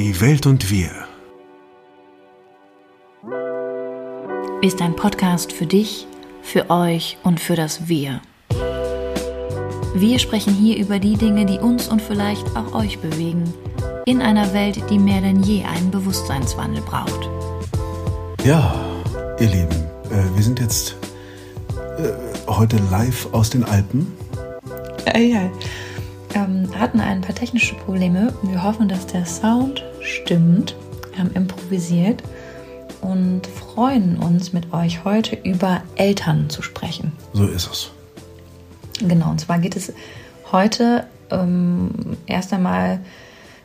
[0.00, 0.88] Die Welt und wir.
[4.62, 6.06] Ist ein Podcast für dich,
[6.40, 8.22] für euch und für das Wir.
[9.94, 13.52] Wir sprechen hier über die Dinge, die uns und vielleicht auch euch bewegen,
[14.06, 17.28] in einer Welt, die mehr denn je einen Bewusstseinswandel braucht.
[18.42, 18.74] Ja,
[19.38, 20.96] ihr Lieben, äh, wir sind jetzt
[21.98, 24.10] äh, heute live aus den Alpen.
[25.06, 25.50] Ja, ja.
[26.34, 28.32] Ähm, hatten ein paar technische Probleme.
[28.42, 30.74] Wir hoffen, dass der Sound stimmt.
[31.10, 32.22] Wir haben improvisiert
[33.00, 37.12] und freuen uns mit euch heute über Eltern zu sprechen.
[37.32, 37.90] So ist es.
[39.00, 39.92] Genau, und zwar geht es
[40.52, 43.00] heute ähm, erst einmal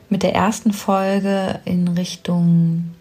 [0.09, 2.95] mit der ersten Folge in Richtung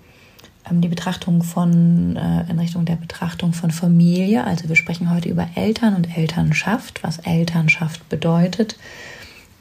[0.69, 4.45] ähm, die Betrachtung von äh, in Richtung der Betrachtung von Familie.
[4.45, 8.77] Also wir sprechen heute über Eltern und Elternschaft, was Elternschaft bedeutet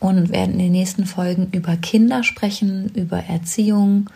[0.04, 4.10] und werden in den nächsten Folgen über Kinder sprechen, über Erziehung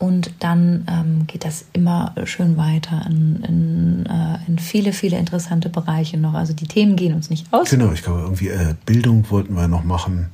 [0.00, 5.68] und dann ähm, geht das immer schön weiter in, in, äh, in, viele, viele interessante
[5.68, 6.34] Bereiche noch.
[6.34, 7.70] Also die Themen gehen uns nicht aus.
[7.70, 10.30] Genau, ich glaube, irgendwie äh, Bildung wollten wir noch machen.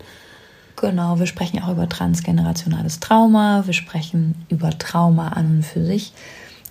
[0.76, 6.14] Genau, wir sprechen auch über transgenerationales Trauma, wir sprechen über Trauma an und für sich.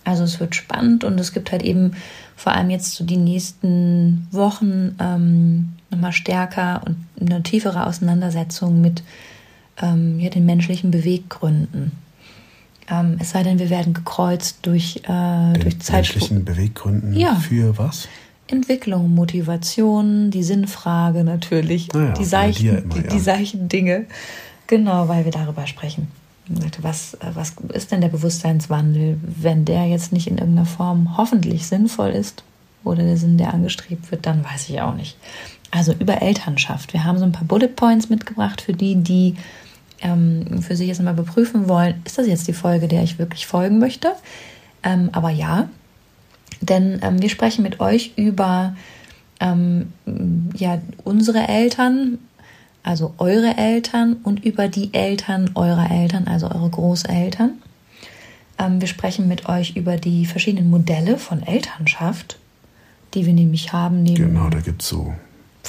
[0.03, 1.91] Also es wird spannend und es gibt halt eben
[2.35, 9.03] vor allem jetzt so die nächsten Wochen ähm, nochmal stärker und eine tiefere Auseinandersetzung mit
[9.81, 11.91] ähm, ja, den menschlichen Beweggründen.
[12.89, 16.03] Ähm, es sei denn, wir werden gekreuzt durch, äh, den durch Zeit.
[16.03, 17.35] Menschlichen Beweggründen ja.
[17.35, 18.07] für was?
[18.47, 24.05] Entwicklung, Motivation, die Sinnfrage natürlich, naja, die, seichten, ja immer, die, die seichten Dinge.
[24.67, 26.07] Genau, weil wir darüber sprechen.
[26.81, 32.09] Was, was ist denn der Bewusstseinswandel, wenn der jetzt nicht in irgendeiner Form hoffentlich sinnvoll
[32.09, 32.43] ist
[32.83, 35.15] oder der Sinn, der angestrebt wird, dann weiß ich auch nicht.
[35.71, 36.93] Also über Elternschaft.
[36.93, 39.35] Wir haben so ein paar Bullet Points mitgebracht für die, die
[40.01, 43.47] ähm, für sich jetzt mal beprüfen wollen, ist das jetzt die Folge, der ich wirklich
[43.47, 44.13] folgen möchte?
[44.83, 45.69] Ähm, aber ja,
[46.61, 48.75] denn ähm, wir sprechen mit euch über
[49.39, 49.93] ähm,
[50.55, 52.19] ja, unsere Eltern,
[52.83, 57.51] also eure Eltern und über die Eltern eurer Eltern, also eure Großeltern.
[58.57, 62.37] Ähm, wir sprechen mit euch über die verschiedenen Modelle von Elternschaft,
[63.13, 64.03] die wir nämlich haben.
[64.03, 65.13] Neben genau, da gibt es so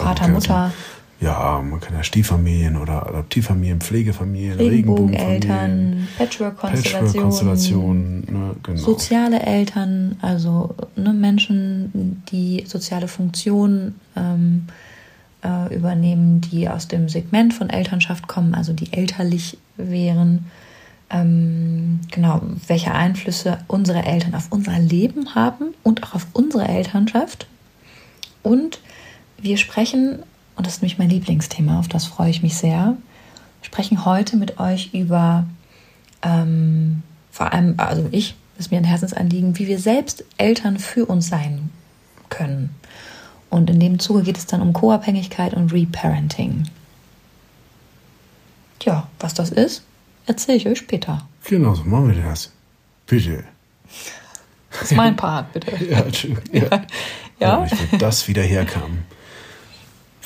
[0.03, 0.73] Vater, Mutter.
[1.21, 8.79] Ja, man kann ja Stieffamilien oder Adoptivfamilien, Pflegefamilien, Regenbogeneltern, Patchwork-Konstellationen, Patchwork ne, genau.
[8.79, 14.67] soziale Eltern, also ne, Menschen, die soziale Funktionen ähm,
[15.45, 20.47] äh, übernehmen, die aus dem Segment von Elternschaft kommen, also die elterlich wären.
[21.11, 27.47] Ähm, genau, welche Einflüsse unsere Eltern auf unser Leben haben und auch auf unsere Elternschaft.
[28.43, 28.81] Und
[29.43, 30.23] wir sprechen
[30.61, 32.97] und das ist nämlich mein Lieblingsthema, auf das freue ich mich sehr.
[33.63, 35.47] Sprechen heute mit euch über,
[36.23, 41.29] ähm, vor allem, also ich, ist mir ein Herzensanliegen, wie wir selbst Eltern für uns
[41.29, 41.71] sein
[42.29, 42.75] können.
[43.49, 46.69] Und in dem Zuge geht es dann um Co-Abhängigkeit und Reparenting.
[48.81, 49.83] Tja, was das ist,
[50.27, 51.27] erzähle ich euch später.
[51.45, 52.53] Genau, so machen wir das.
[53.07, 53.45] Bitte.
[54.73, 55.85] Das ist mein Part, bitte.
[55.91, 56.05] ja,
[56.53, 56.63] ja.
[56.69, 56.83] ja.
[57.41, 57.65] ja.
[57.65, 58.99] Ich will das wieder herkam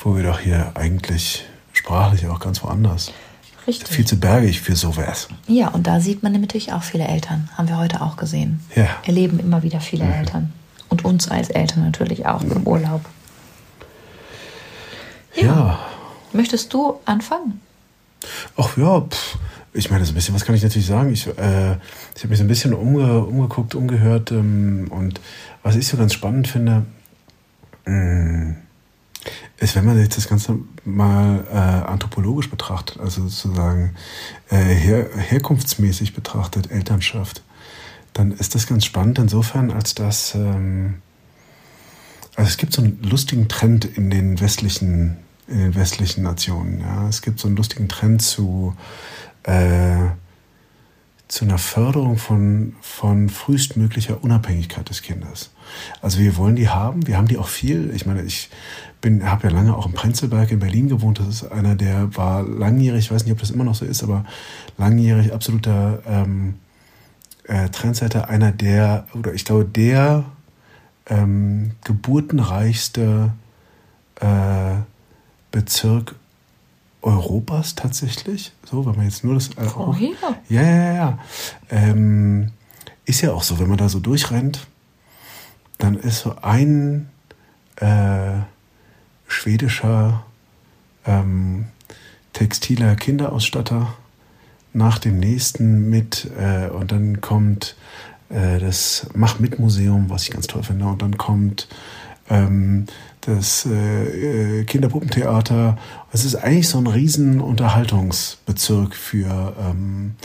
[0.05, 1.43] wo wir doch hier eigentlich
[1.73, 3.11] sprachlich auch ganz woanders.
[3.65, 3.89] Richtig.
[3.89, 5.27] Viel zu bergig für sowas.
[5.47, 7.49] Ja, und da sieht man natürlich auch viele Eltern.
[7.57, 8.59] Haben wir heute auch gesehen.
[8.75, 8.87] Ja.
[9.03, 10.11] Erleben immer wieder viele mhm.
[10.11, 10.53] Eltern.
[10.89, 13.01] Und uns als Eltern natürlich auch im Urlaub.
[15.33, 15.43] Ja.
[15.43, 15.79] ja.
[16.33, 17.59] Möchtest du anfangen?
[18.57, 19.39] Ach ja, pff.
[19.73, 21.11] ich meine, so ein bisschen, was kann ich natürlich sagen?
[21.11, 21.31] Ich, äh,
[22.15, 25.19] ich habe mich so ein bisschen umge umgeguckt, umgehört ähm, und
[25.63, 26.85] was ich so ganz spannend finde,
[27.85, 28.55] mh, mm,
[29.57, 33.95] ist, wenn man jetzt das Ganze mal äh, anthropologisch betrachtet, also sozusagen
[34.49, 37.43] äh, her, herkunftsmäßig betrachtet, Elternschaft,
[38.13, 41.01] dann ist das ganz spannend insofern, als dass ähm,
[42.35, 46.81] also es gibt so einen lustigen Trend in den westlichen, in den westlichen Nationen.
[46.81, 47.07] Ja?
[47.07, 48.75] Es gibt so einen lustigen Trend zu
[49.43, 50.09] äh,
[51.27, 55.51] zu einer Förderung von, von frühestmöglicher Unabhängigkeit des Kindes.
[56.01, 57.91] Also wir wollen die haben, wir haben die auch viel.
[57.95, 58.49] Ich meine, ich
[59.05, 61.19] bin, habe ja lange auch im Prenzlberg in Berlin gewohnt.
[61.19, 64.01] Das ist einer, der war langjährig, ich weiß nicht, ob das immer noch so ist,
[64.01, 64.25] aber
[64.79, 66.55] langjährig absoluter ähm,
[67.43, 70.25] äh, Trendsetter, einer der, oder ich glaube, der
[71.05, 73.31] ähm, geburtenreichste
[74.21, 74.75] äh,
[75.51, 76.15] Bezirk
[77.03, 78.53] Europas tatsächlich.
[78.63, 79.49] So, wenn man jetzt nur das.
[79.49, 80.09] Äh, oh, ja.
[80.49, 81.19] ja, ja, ja.
[81.69, 82.53] Ähm,
[83.05, 84.65] ist ja auch so, wenn man da so durchrennt,
[85.77, 87.07] dann ist so ein
[87.75, 88.39] äh,
[89.27, 90.25] schwedischer
[91.05, 91.65] ähm,
[92.33, 93.93] textiler Kinderausstatter
[94.73, 97.75] nach dem nächsten mit äh, und dann kommt
[98.29, 101.67] äh, das Mach mit Museum, was ich ganz toll finde, und dann kommt
[102.29, 102.85] ähm,
[103.21, 105.77] das äh, äh Kinderpuppentheater.
[106.11, 110.15] Es ist eigentlich so ein riesen Unterhaltungsbezirk für, ähm,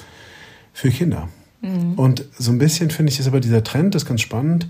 [0.73, 1.29] für Kinder.
[1.62, 1.94] Mhm.
[1.94, 4.69] Und so ein bisschen finde ich ist aber dieser Trend, das ist ganz spannend,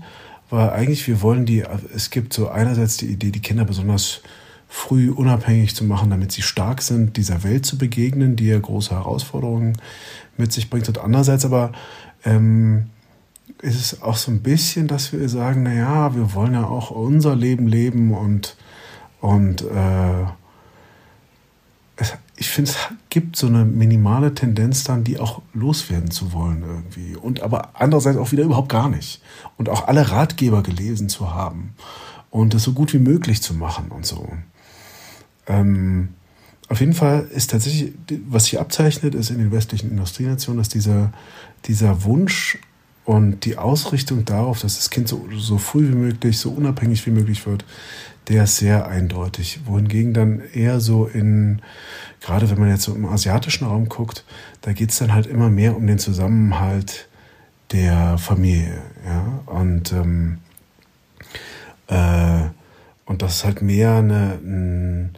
[0.51, 1.63] weil eigentlich wir wollen die,
[1.95, 4.21] es gibt so einerseits die Idee, die Kinder besonders
[4.67, 8.91] früh unabhängig zu machen, damit sie stark sind, dieser Welt zu begegnen, die ja große
[8.91, 9.77] Herausforderungen
[10.37, 10.87] mit sich bringt.
[10.87, 11.71] Und andererseits aber
[12.23, 12.87] ähm,
[13.61, 16.91] ist es auch so ein bisschen, dass wir sagen, na ja, wir wollen ja auch
[16.91, 18.55] unser Leben leben und,
[19.19, 20.25] und äh,
[21.97, 22.77] es, ich finde, es
[23.11, 27.15] gibt so eine minimale Tendenz dann, die auch loswerden zu wollen irgendwie.
[27.15, 29.21] Und aber andererseits auch wieder überhaupt gar nicht.
[29.57, 31.75] Und auch alle Ratgeber gelesen zu haben
[32.31, 34.27] und das so gut wie möglich zu machen und so.
[35.45, 36.15] Ähm,
[36.67, 37.93] auf jeden Fall ist tatsächlich,
[38.27, 41.13] was sich abzeichnet, ist in den westlichen Industrienationen, dass dieser,
[41.65, 42.57] dieser Wunsch
[43.03, 47.11] und die Ausrichtung darauf, dass das Kind so, so früh wie möglich, so unabhängig wie
[47.11, 47.65] möglich wird,
[48.27, 49.61] der ist sehr eindeutig.
[49.65, 51.61] Wohingegen dann eher so in,
[52.21, 54.23] gerade wenn man jetzt so im asiatischen Raum guckt,
[54.61, 57.07] da geht es dann halt immer mehr um den Zusammenhalt
[57.71, 58.81] der Familie.
[59.05, 59.39] Ja?
[59.47, 60.37] Und, ähm,
[61.87, 62.49] äh,
[63.05, 65.17] und das ist halt mehr eine, ein,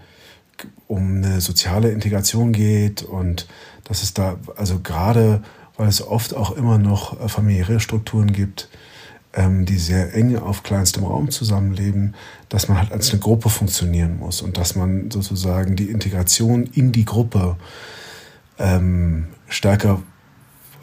[0.88, 3.48] um eine soziale Integration geht und
[3.84, 5.44] dass es da, also gerade
[5.78, 8.70] weil es oft auch immer noch äh, familiäre Strukturen gibt,
[9.34, 12.14] ähm, die sehr eng auf kleinstem Raum zusammenleben,
[12.50, 16.92] dass man halt als eine Gruppe funktionieren muss und dass man sozusagen die Integration in
[16.92, 17.58] die Gruppe
[18.60, 20.02] ähm, stärker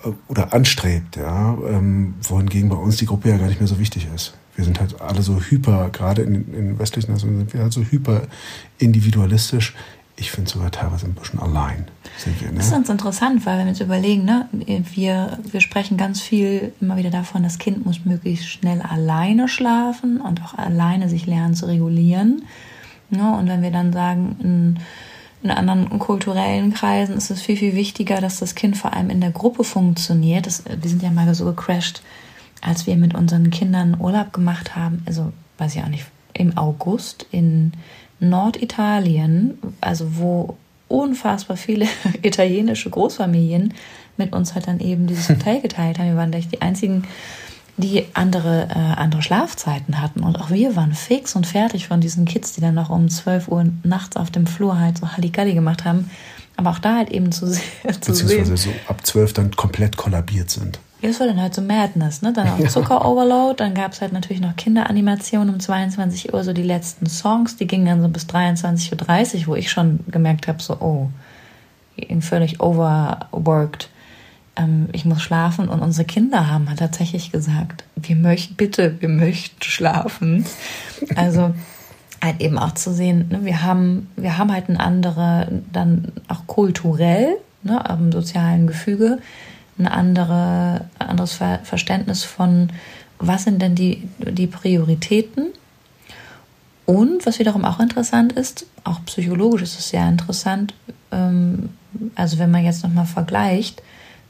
[0.04, 3.78] äh, oder anstrebt, ja, ähm, wohingegen bei uns die Gruppe ja gar nicht mehr so
[3.78, 4.34] wichtig ist.
[4.56, 7.82] Wir sind halt alle so hyper, gerade in, in westlichen Nationen sind wir halt so
[7.82, 8.22] hyper
[8.78, 9.74] individualistisch
[10.20, 11.86] ich finde sogar teilweise ein bisschen allein
[12.18, 12.48] sind wir.
[12.48, 12.56] Ne?
[12.56, 16.72] Das ist ganz interessant, weil wenn wir uns überlegen, ne, wir, wir sprechen ganz viel
[16.80, 21.54] immer wieder davon, das Kind muss möglichst schnell alleine schlafen und auch alleine sich lernen
[21.54, 22.42] zu regulieren.
[23.08, 23.34] Ne?
[23.34, 24.78] Und wenn wir dann sagen, in,
[25.42, 29.22] in anderen kulturellen Kreisen ist es viel, viel wichtiger, dass das Kind vor allem in
[29.22, 30.46] der Gruppe funktioniert.
[30.46, 32.02] Das, wir sind ja mal so gecrashed,
[32.60, 37.26] als wir mit unseren Kindern Urlaub gemacht haben, also weiß ich auch nicht, im August
[37.30, 37.72] in
[38.20, 40.56] Norditalien, also wo
[40.88, 41.86] unfassbar viele
[42.22, 43.74] italienische Großfamilien
[44.16, 46.08] mit uns halt dann eben dieses Hotel geteilt haben.
[46.08, 47.04] Wir waren echt die einzigen,
[47.76, 50.20] die andere, äh, andere Schlafzeiten hatten.
[50.20, 53.48] Und auch wir waren fix und fertig von diesen Kids, die dann noch um 12
[53.48, 56.10] Uhr nachts auf dem Flur halt so Halligalli gemacht haben.
[56.56, 58.56] Aber auch da halt eben zu, zu Beziehungsweise sehen.
[58.56, 60.78] so ab 12 dann komplett kollabiert sind.
[61.00, 62.32] Ja, das war dann halt so Madness, ne?
[62.32, 66.62] Dann auch Zucker-Overload, dann gab es halt natürlich noch Kinderanimationen um 22 Uhr, so die
[66.62, 70.74] letzten Songs, die gingen dann so bis 23.30 Uhr, wo ich schon gemerkt habe, so,
[70.80, 71.08] oh,
[71.96, 73.88] ihn völlig overworked.
[74.56, 79.08] Ähm, ich muss schlafen und unsere Kinder haben halt tatsächlich gesagt, wir möchten, bitte, wir
[79.08, 80.44] möchten schlafen.
[81.16, 81.54] Also
[82.22, 86.46] halt eben auch zu sehen, ne, wir haben, wir haben halt ein andere, dann auch
[86.46, 89.18] kulturell, ne, im sozialen Gefüge,
[89.80, 92.70] ein andere, anderes Ver Verständnis von,
[93.18, 95.46] was sind denn die, die Prioritäten.
[96.86, 100.74] Und was wiederum auch interessant ist, auch psychologisch ist es sehr interessant,
[101.12, 101.70] ähm,
[102.14, 103.82] also wenn man jetzt nochmal vergleicht,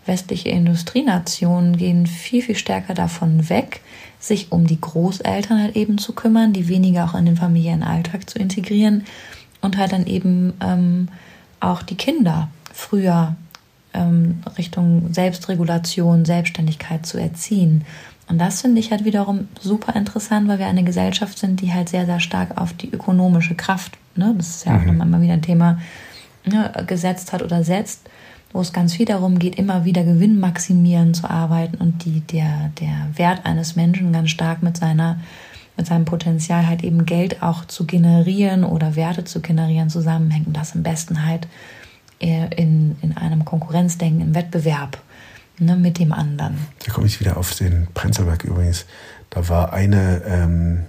[0.06, 3.80] westliche Industrienationen gehen viel, viel stärker davon weg,
[4.18, 8.38] sich um die Großeltern halt eben zu kümmern, die weniger auch in den Familienalltag zu
[8.38, 9.04] integrieren
[9.60, 11.08] und halt dann eben ähm,
[11.60, 13.36] auch die Kinder früher
[13.94, 17.84] ähm, Richtung Selbstregulation, Selbstständigkeit zu erziehen.
[18.28, 21.88] Und das finde ich halt wiederum super interessant, weil wir eine Gesellschaft sind, die halt
[21.88, 24.86] sehr, sehr stark auf die ökonomische Kraft, ne, das ist ja auch mhm.
[24.86, 25.80] nochmal immer wieder ein Thema,
[26.46, 28.08] ne, gesetzt hat oder setzt,
[28.52, 32.70] wo es ganz viel darum geht, immer wieder Gewinn maximieren zu arbeiten und die, der,
[32.80, 35.18] der Wert eines Menschen ganz stark mit seiner
[35.76, 40.54] mit seinem Potenzial halt eben Geld auch zu generieren oder Werte zu generieren zusammenhängt und
[40.54, 41.48] das am besten halt
[42.20, 44.98] in, in einem Konkurrenzdenken, im Wettbewerb
[45.58, 46.58] ne, mit dem anderen.
[46.84, 48.86] Da komme ich wieder auf den Prenzlberg übrigens.
[49.30, 50.84] Da war eine ähm,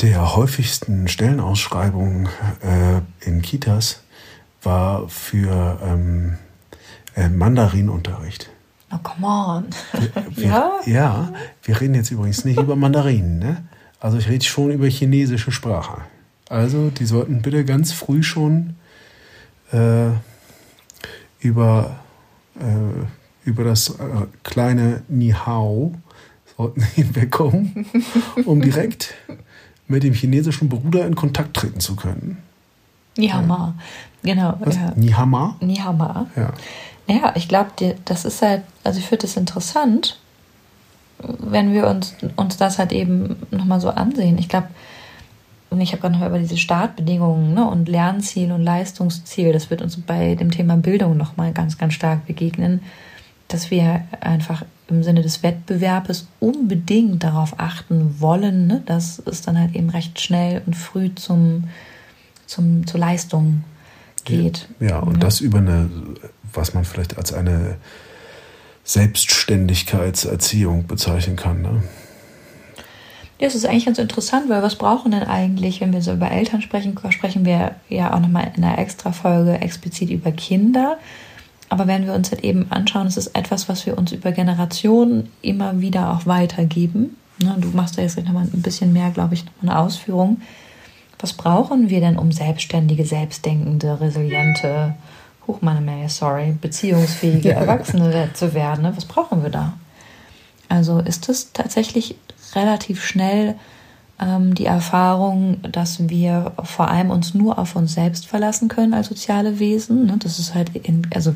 [0.00, 2.28] der häufigsten Stellenausschreibungen
[2.62, 4.02] äh, in Kitas
[4.62, 6.38] war für ähm,
[7.14, 8.50] äh, Mandarinunterricht.
[8.92, 9.64] Oh, come on.
[10.36, 10.72] Wir, ja?
[10.86, 13.38] ja, wir reden jetzt übrigens nicht über Mandarinen.
[13.38, 13.64] Ne?
[13.98, 16.02] Also ich rede schon über chinesische Sprache.
[16.48, 18.76] Also die sollten bitte ganz früh schon
[19.72, 20.10] äh,
[21.40, 21.96] über,
[22.58, 25.94] äh, über das äh, kleine Nihao
[26.56, 27.86] sollten hinwegkommen,
[28.44, 29.14] um direkt
[29.88, 32.38] mit dem chinesischen Bruder in Kontakt treten zu können.
[33.16, 33.74] Nihama,
[34.22, 34.34] ja.
[34.34, 34.56] genau.
[34.60, 34.76] Was?
[34.76, 34.92] Ja.
[34.96, 35.56] Nihama?
[35.60, 36.26] Nihama.
[36.36, 36.52] Ja.
[37.08, 37.70] Ja, ich glaube,
[38.04, 40.18] das ist halt, also ich finde es interessant,
[41.18, 44.38] wenn wir uns, uns das halt eben nochmal so ansehen.
[44.38, 44.68] Ich glaube,
[45.70, 49.82] und ich habe gerade noch über diese Startbedingungen ne, und Lernziel und Leistungsziel, das wird
[49.82, 52.82] uns bei dem Thema Bildung nochmal ganz, ganz stark begegnen,
[53.48, 59.58] dass wir einfach im Sinne des Wettbewerbes unbedingt darauf achten wollen, ne, dass es dann
[59.58, 61.64] halt eben recht schnell und früh zum,
[62.46, 63.64] zum, zur Leistung
[64.24, 64.68] geht.
[64.78, 65.20] Ja, ja und ja.
[65.20, 65.90] das über eine,
[66.52, 67.78] was man vielleicht als eine
[68.84, 71.62] Selbstständigkeitserziehung bezeichnen kann.
[71.62, 71.82] Ne?
[73.38, 76.30] Ja, es ist eigentlich ganz interessant, weil was brauchen denn eigentlich, wenn wir so über
[76.30, 80.96] Eltern sprechen, sprechen wir ja auch nochmal in einer extra Folge explizit über Kinder.
[81.68, 85.28] Aber wenn wir uns halt eben anschauen, es ist etwas, was wir uns über Generationen
[85.42, 87.16] immer wieder auch weitergeben.
[87.42, 90.40] Ne, du machst da jetzt nochmal ein bisschen mehr, glaube ich, nochmal eine Ausführung.
[91.18, 94.94] Was brauchen wir denn, um selbstständige, selbstdenkende, resiliente,
[95.46, 98.82] hoch meine Mail, sorry, beziehungsfähige Erwachsene zu werden?
[98.82, 98.96] Ne?
[98.96, 99.74] Was brauchen wir da?
[100.68, 102.16] Also ist es tatsächlich
[102.56, 103.54] relativ schnell
[104.20, 109.08] ähm, die Erfahrung, dass wir vor allem uns nur auf uns selbst verlassen können als
[109.08, 110.06] soziale Wesen.
[110.06, 110.16] Ne?
[110.18, 111.34] Das ist halt in, also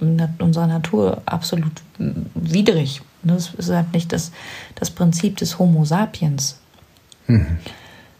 [0.00, 3.02] in unserer Natur absolut widrig.
[3.22, 3.34] Ne?
[3.34, 4.32] Das ist halt nicht das,
[4.76, 6.58] das Prinzip des Homo sapiens.
[7.26, 7.58] Mhm.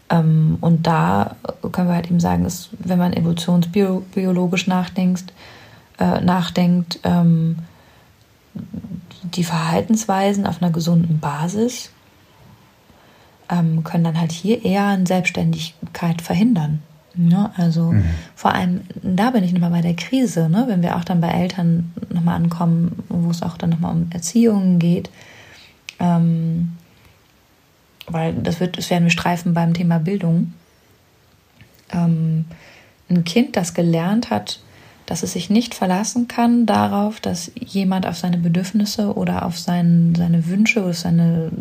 [0.09, 1.37] Ähm, und da
[1.71, 5.31] können wir halt eben sagen, dass, wenn man evolutionsbiologisch nachdenkt,
[5.99, 7.59] äh, nachdenkt ähm,
[9.23, 11.91] die Verhaltensweisen auf einer gesunden Basis
[13.51, 16.81] ähm, können dann halt hier eher eine Selbstständigkeit verhindern.
[17.13, 17.51] Ne?
[17.57, 18.05] Also mhm.
[18.35, 20.63] vor allem, da bin ich nochmal bei der Krise, ne?
[20.67, 24.79] wenn wir auch dann bei Eltern nochmal ankommen, wo es auch dann nochmal um Erziehung
[24.79, 25.09] geht.
[25.99, 26.77] Ähm,
[28.07, 30.53] weil das wird, das werden wir streifen beim Thema Bildung.
[31.91, 32.45] Ähm,
[33.09, 34.61] ein Kind, das gelernt hat,
[35.11, 40.13] dass es sich nicht verlassen kann darauf, dass jemand auf seine Bedürfnisse oder auf sein,
[40.15, 41.51] seine Wünsche oder seine,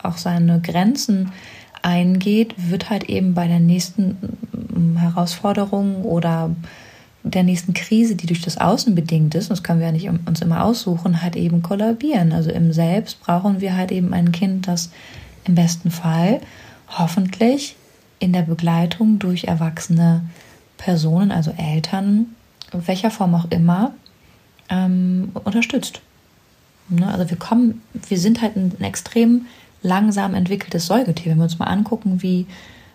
[0.00, 1.32] auch seine Grenzen
[1.82, 4.16] eingeht, wird halt eben bei der nächsten
[4.52, 6.54] mm, Herausforderung oder
[7.24, 10.40] der nächsten Krise, die durch das Außen bedingt ist, das können wir ja nicht uns
[10.40, 12.32] immer aussuchen, halt eben kollabieren.
[12.32, 14.92] Also im Selbst brauchen wir halt eben ein Kind, das
[15.46, 16.40] im besten Fall
[16.96, 17.74] hoffentlich
[18.20, 20.22] in der Begleitung durch erwachsene
[20.76, 22.26] Personen, also Eltern,
[22.72, 23.92] welcher Form auch immer,
[24.68, 26.00] ähm, unterstützt.
[26.88, 27.06] Ne?
[27.06, 29.46] Also wir kommen, wir sind halt ein, ein, extrem
[29.82, 31.32] langsam entwickeltes Säugetier.
[31.32, 32.46] Wenn wir uns mal angucken, wie,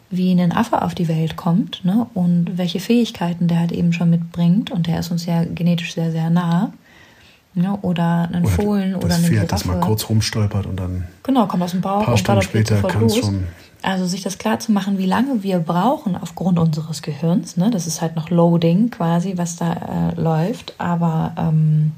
[0.09, 2.07] wie ein Affe auf die Welt kommt ne?
[2.13, 6.11] und welche Fähigkeiten der halt eben schon mitbringt, und der ist uns ja genetisch sehr,
[6.11, 6.73] sehr nah.
[7.55, 7.77] Ne?
[7.81, 9.47] Oder ein Fohlen oder eine Pferd, Giraffe.
[9.47, 12.81] das mal kurz rumstolpert und dann genau, kommt aus dem Bauch ein paar Stunden später
[12.83, 13.43] kann es schon
[13.81, 17.55] also sich das klar zu machen, wie lange wir brauchen aufgrund unseres Gehirns.
[17.55, 17.71] Ne?
[17.71, 20.73] Das ist halt noch Loading quasi, was da äh, läuft.
[20.77, 21.93] Aber ähm,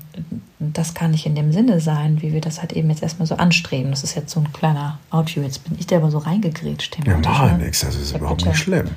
[0.59, 3.35] das kann nicht in dem Sinne sein, wie wir das halt eben jetzt erstmal so
[3.35, 3.89] anstreben.
[3.89, 5.41] Das ist jetzt so ein kleiner Audio.
[5.41, 6.97] Jetzt bin ich da aber so reingegrätscht.
[7.05, 7.57] Ja, mach ne?
[7.57, 7.81] nichts.
[7.81, 8.49] Das ist ja, überhaupt bitte.
[8.49, 8.89] nicht schlimm.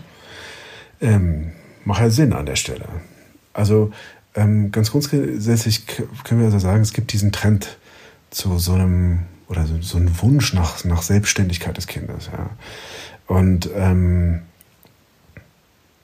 [1.00, 1.52] Ähm,
[1.84, 2.86] macht ja Sinn an der Stelle.
[3.54, 3.92] Also
[4.34, 7.78] ähm, ganz grundsätzlich können wir also sagen, es gibt diesen Trend
[8.30, 12.30] zu so einem oder so, so ein Wunsch nach, nach Selbstständigkeit des Kindes.
[12.32, 12.50] Ja.
[13.26, 14.42] Und ähm,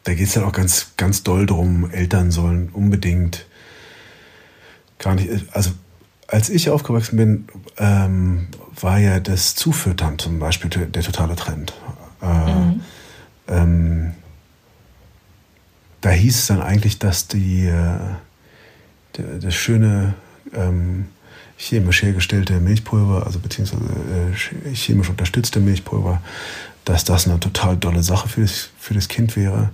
[0.04, 3.47] da geht es dann auch ganz, ganz doll drum, Eltern sollen unbedingt
[4.99, 5.73] gar nicht, also
[6.26, 8.49] als ich aufgewachsen bin, ähm,
[8.80, 11.75] war ja das Zufüttern zum Beispiel der, totale Trend.
[12.23, 12.80] Äh, mhm.
[13.49, 14.14] ähm,
[16.00, 17.99] da hieß es dann eigentlich, dass die, äh,
[19.12, 20.14] das schöne
[20.54, 21.09] ähm,
[21.61, 26.23] chemisch hergestellte Milchpulver, also beziehungsweise äh, chemisch unterstützte Milchpulver,
[26.87, 29.71] dass das eine total tolle Sache für das, für das Kind wäre.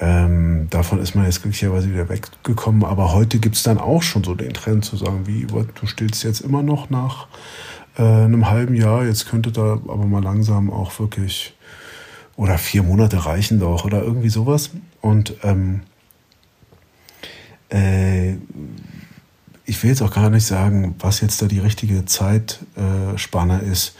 [0.00, 4.24] Ähm, davon ist man jetzt glücklicherweise wieder weggekommen, aber heute gibt es dann auch schon
[4.24, 7.28] so den Trend zu sagen, wie, du stillst jetzt immer noch nach
[7.96, 11.54] äh, einem halben Jahr, jetzt könnte da aber mal langsam auch wirklich,
[12.34, 14.70] oder vier Monate reichen doch, oder irgendwie sowas.
[15.00, 15.82] Und ähm,
[17.68, 18.34] äh,
[19.66, 23.94] ich will jetzt auch gar nicht sagen, was jetzt da die richtige Zeitspanne ist,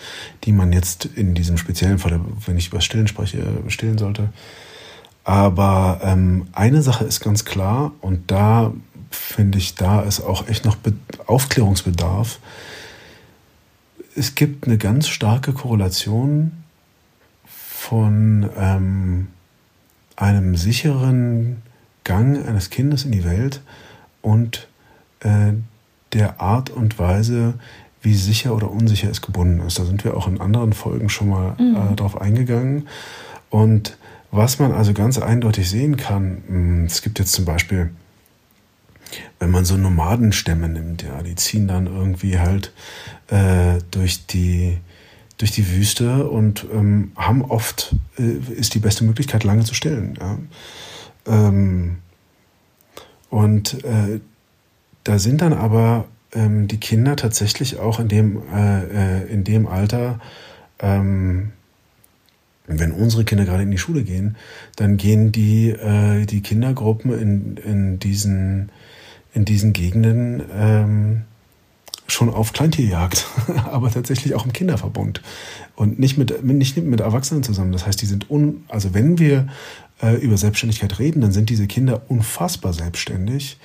[0.44, 4.28] die man jetzt in diesem speziellen Fall, wenn ich über Stillen spreche, stillen sollte.
[5.24, 8.72] Aber ähm, eine Sache ist ganz klar und da
[9.10, 10.92] finde ich, da ist auch echt noch Be
[11.26, 12.40] Aufklärungsbedarf.
[14.14, 16.52] Es gibt eine ganz starke Korrelation
[17.46, 19.28] von ähm,
[20.16, 21.62] einem sicheren
[22.04, 23.62] Gang eines Kindes in die Welt
[24.20, 24.68] und
[25.24, 25.52] äh,
[26.12, 27.54] der Art und Weise,
[28.02, 29.78] wie sicher oder unsicher es gebunden ist.
[29.78, 31.92] Da sind wir auch in anderen Folgen schon mal mhm.
[31.92, 32.88] äh, drauf eingegangen.
[33.50, 33.96] Und
[34.30, 37.90] was man also ganz eindeutig sehen kann, mh, hm, es gibt jetzt zum Beispiel,
[39.38, 42.72] wenn man so Nomadenstämme nimmt, ja, die ziehen dann irgendwie halt
[43.28, 44.78] äh, durch die
[45.38, 50.16] durch die Wüste und ähm, haben oft äh, ist die beste Möglichkeit lange zu stillen.
[50.20, 50.38] Ja.
[51.26, 51.96] Ähm,
[53.30, 54.20] und äh,
[55.04, 59.66] da sind dann aber ähm, die Kinder tatsächlich auch in dem äh, äh in dem
[59.66, 60.20] Alter
[60.80, 61.52] ähm,
[62.66, 64.36] wenn unsere Kinder gerade in die Schule gehen,
[64.76, 68.70] dann gehen die, äh, die Kindergruppen in, in, diesen,
[69.34, 71.22] in diesen Gegenden ähm,
[72.06, 73.26] schon auf Kleintierjagd,
[73.70, 75.22] aber tatsächlich auch im Kinderverbund
[75.76, 77.72] und nicht mit, nicht mit Erwachsenen zusammen.
[77.72, 79.48] Das heißt, die sind un, also wenn wir
[80.02, 83.58] äh, über Selbstständigkeit reden, dann sind diese Kinder unfassbar selbstständig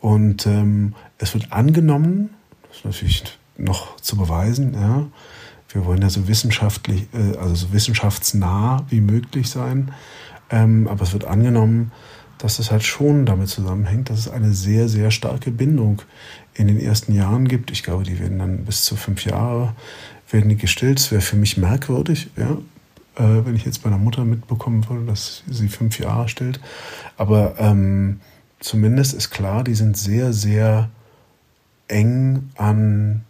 [0.00, 2.30] und ähm, es wird angenommen,
[2.68, 3.24] das ist natürlich
[3.56, 5.06] noch zu beweisen, ja,
[5.72, 9.92] wir wollen ja so wissenschaftlich, äh, also so wissenschaftsnah wie möglich sein.
[10.50, 11.92] Ähm, aber es wird angenommen,
[12.38, 16.02] dass es halt schon damit zusammenhängt, dass es eine sehr, sehr starke Bindung
[16.54, 17.70] in den ersten Jahren gibt.
[17.70, 19.74] Ich glaube, die werden dann bis zu fünf Jahre
[20.30, 20.98] werden die gestillt.
[20.98, 22.52] Das wäre für mich merkwürdig, ja,
[23.16, 26.60] äh, wenn ich jetzt bei einer Mutter mitbekommen würde, dass sie fünf Jahre stillt.
[27.16, 28.20] Aber ähm,
[28.60, 30.90] zumindest ist klar, die sind sehr, sehr
[31.88, 33.24] eng an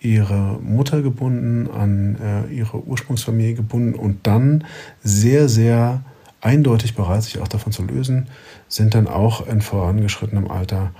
[0.00, 4.64] ihre Mutter gebunden, an äh, ihre Ursprungsfamilie gebunden und dann
[5.02, 6.02] sehr, sehr
[6.40, 8.28] eindeutig bereit, sich auch davon zu lösen,
[8.68, 10.92] sind dann auch in vorangeschrittenem Alter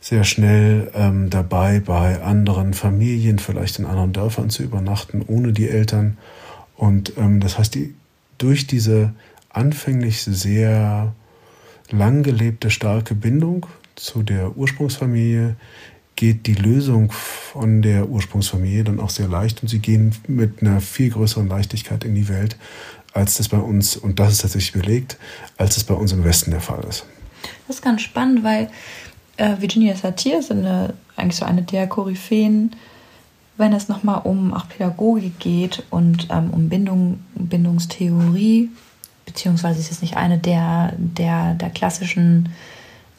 [0.00, 5.68] sehr schnell ähm, dabei, bei anderen Familien, vielleicht in anderen Dörfern zu übernachten, ohne die
[5.68, 6.18] Eltern.
[6.76, 7.94] Und ähm, das heißt, die,
[8.36, 9.12] durch diese
[9.48, 11.14] anfänglich sehr
[11.90, 15.56] lang gelebte starke Bindung zu der Ursprungsfamilie
[16.16, 20.80] geht die Lösung von der Ursprungsfamilie dann auch sehr leicht und sie gehen mit einer
[20.80, 22.56] viel größeren Leichtigkeit in die Welt,
[23.12, 25.18] als das bei uns, und das ist tatsächlich belegt,
[25.56, 27.04] als es bei uns im Westen der Fall ist.
[27.66, 28.70] Das ist ganz spannend, weil
[29.36, 32.76] äh, Virginia Satir ist eine, eigentlich so eine der Koryphäen,
[33.56, 38.70] wenn es nochmal um auch Pädagogik geht und ähm, um Bindung, Bindungstheorie,
[39.26, 42.50] beziehungsweise ist es nicht eine der, der, der klassischen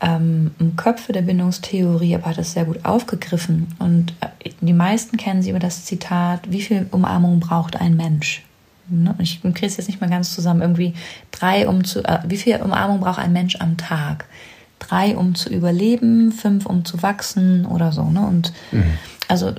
[0.02, 3.68] ähm, Köpfe der Bindungstheorie, aber hat es sehr gut aufgegriffen.
[3.80, 8.44] Und äh, die meisten kennen sie über das Zitat, wie viel Umarmung braucht ein Mensch?
[8.89, 9.15] Ne?
[9.20, 10.62] Ich kriege es jetzt nicht mal ganz zusammen.
[10.62, 10.94] Irgendwie
[11.32, 14.26] drei, um zu, äh, wie viel Umarmung braucht ein Mensch am Tag?
[14.80, 18.04] Drei, um zu überleben, fünf, um zu wachsen oder so.
[18.04, 18.26] Ne?
[18.26, 18.98] Und mhm.
[19.28, 19.54] also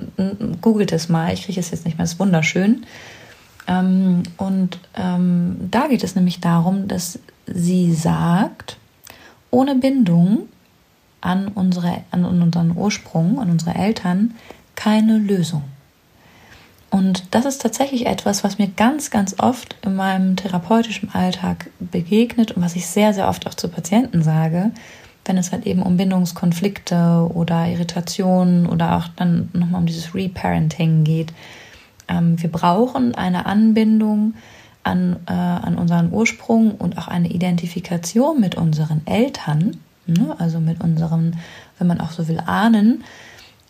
[0.61, 2.85] googelt es mal, ich kriege es jetzt nicht mehr, es ist wunderschön.
[3.67, 8.77] Ähm, und ähm, da geht es nämlich darum, dass sie sagt,
[9.51, 10.47] ohne Bindung
[11.21, 14.35] an, unsere, an unseren Ursprung, an unsere Eltern,
[14.75, 15.63] keine Lösung.
[16.89, 22.51] Und das ist tatsächlich etwas, was mir ganz, ganz oft in meinem therapeutischen Alltag begegnet
[22.51, 24.71] und was ich sehr, sehr oft auch zu Patienten sage,
[25.25, 31.03] wenn es halt eben um Bindungskonflikte oder Irritationen oder auch dann nochmal um dieses Reparenting
[31.03, 31.33] geht.
[32.07, 34.33] Ähm, wir brauchen eine Anbindung
[34.83, 40.35] an, äh, an unseren Ursprung und auch eine Identifikation mit unseren Eltern, ne?
[40.39, 41.35] also mit unseren,
[41.77, 43.03] wenn man auch so will, Ahnen,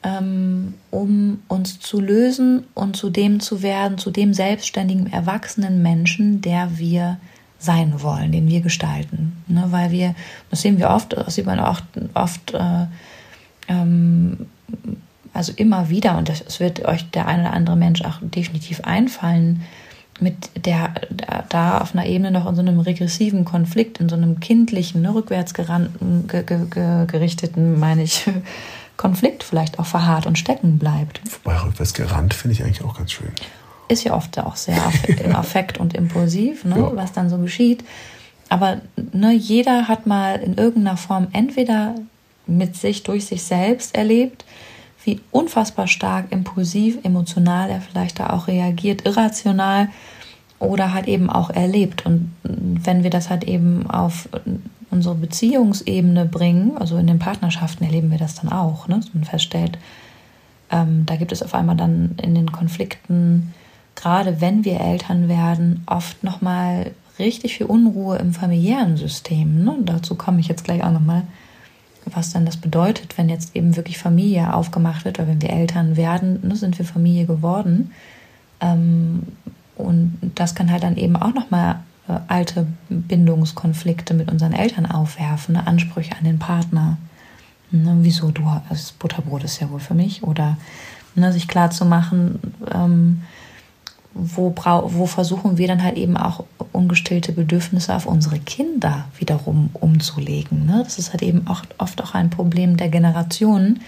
[0.03, 6.41] ähm, um uns zu lösen und zu dem zu werden, zu dem selbstständigen, erwachsenen Menschen,
[6.41, 7.17] der wir
[7.59, 9.43] sein wollen, den wir gestalten.
[9.47, 9.65] Ne?
[9.69, 10.13] Weil wir,
[10.51, 11.81] das sehen wir oft, das sieht man auch
[12.13, 12.85] oft, äh,
[13.67, 14.45] ähm,
[15.37, 19.63] also immer wieder, und es wird euch der eine oder andere Mensch auch definitiv einfallen,
[20.19, 20.93] mit der
[21.49, 25.13] da auf einer Ebene noch in so einem regressiven Konflikt, in so einem kindlichen, ne,
[25.13, 25.65] rückwärts ge,
[26.27, 28.25] ge, gerichteten, meine ich,
[28.97, 31.21] Konflikt vielleicht auch verharrt und stecken bleibt.
[31.43, 33.29] Wobei rückwärts gerannt finde ich eigentlich auch ganz schön.
[33.89, 34.81] Ist ja oft auch sehr
[35.23, 36.95] im Affekt und impulsiv, ne, ja.
[36.95, 37.83] was dann so geschieht.
[38.49, 41.93] Aber ne, jeder hat mal in irgendeiner Form entweder
[42.47, 44.45] mit sich, durch sich selbst erlebt,
[45.07, 49.87] wie unfassbar stark impulsiv, emotional er vielleicht da auch reagiert, irrational
[50.59, 52.05] oder halt eben auch erlebt.
[52.05, 54.27] Und wenn wir das halt eben auf
[54.91, 58.99] unsere Beziehungsebene bringen, also in den Partnerschaften erleben wir das dann auch, ne?
[59.13, 59.77] man feststellt,
[60.69, 63.53] ähm, da gibt es auf einmal dann in den Konflikten,
[63.95, 69.63] gerade wenn wir Eltern werden, oft nochmal richtig viel Unruhe im familiären System.
[69.63, 69.77] Ne?
[69.81, 71.23] Dazu komme ich jetzt gleich auch nochmal
[72.13, 75.97] was dann das bedeutet, wenn jetzt eben wirklich Familie aufgemacht wird oder wenn wir Eltern
[75.97, 77.91] werden, ne, sind wir Familie geworden.
[78.59, 79.23] Ähm,
[79.75, 85.55] und das kann halt dann eben auch nochmal äh, alte Bindungskonflikte mit unseren Eltern aufwerfen,
[85.55, 86.97] ne, Ansprüche an den Partner.
[87.71, 90.23] Ne, wieso du, das Butterbrot ist ja wohl für mich.
[90.23, 90.57] Oder
[91.15, 92.39] ne, sich klar zu machen,
[92.73, 93.23] ähm,
[94.17, 100.65] wo, wo versuchen wir dann halt eben auch ungestillte Bedürfnisse auf unsere Kinder wiederum umzulegen.
[100.65, 100.81] Ne?
[100.83, 103.81] Das ist halt eben auch, oft auch ein Problem der Generationen,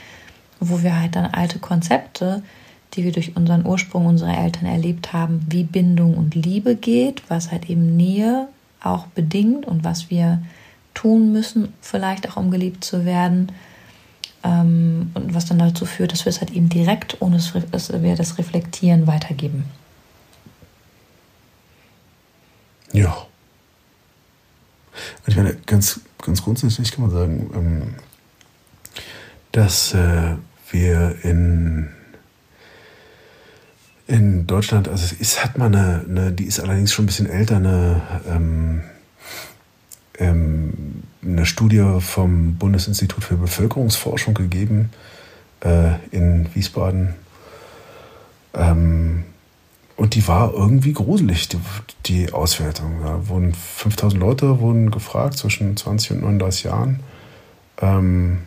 [0.60, 2.44] wo wir halt dann alte Konzepte,
[2.94, 7.52] die wir durch unseren Ursprung unserer Eltern erlebt haben, wie Bindung und Liebe geht, was
[7.52, 8.48] halt eben Nähe
[8.84, 10.42] auch bedingt und was wir
[10.94, 13.52] tun müssen, vielleicht auch um geliebt zu werden.
[14.44, 17.38] Ähm, und was dann dazu führt, dass wir es halt eben direkt, ohne
[17.72, 19.66] dass wir das reflektieren, weitergeben.
[22.94, 23.26] Ja.
[25.28, 27.96] Ich meine, ganz, ganz grundsätzlich kann man sagen, ähm,
[29.52, 30.36] dass äh,
[30.72, 31.90] wir in,
[34.08, 37.30] in Deutschland, also es ist, hat man eine, eine, die ist allerdings schon ein bisschen
[37.30, 38.82] älter, eine, ähm,
[40.18, 44.92] ähm, eine Studie vom Bundesinstitut für Bevölkerungsforschung gegeben
[45.62, 47.16] äh, in Wiesbaden.
[48.54, 49.24] Ähm,
[50.00, 51.60] und die war irgendwie gruselig, die,
[52.06, 53.02] die Auswertung.
[53.04, 57.02] Da wurden 5000 Leute wurden gefragt zwischen 20 und 39 Jahren
[57.82, 58.38] ähm,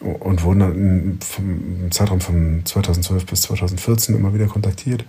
[0.00, 5.04] und wurden dann im, Zeitraum von 2012 bis 2014 immer wieder kontaktiert.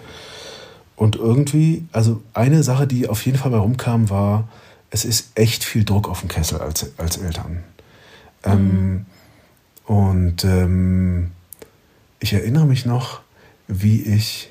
[0.95, 4.49] Und irgendwie, also eine Sache, die auf jeden Fall bei rumkam, war,
[4.89, 7.63] es ist echt viel Druck auf dem Kessel als, als Eltern.
[8.43, 8.71] Ähm, mhm.
[8.71, 9.05] Ähm,
[9.95, 11.31] und ähm,
[12.19, 13.21] ich erinnere mich noch,
[13.67, 14.49] wie ich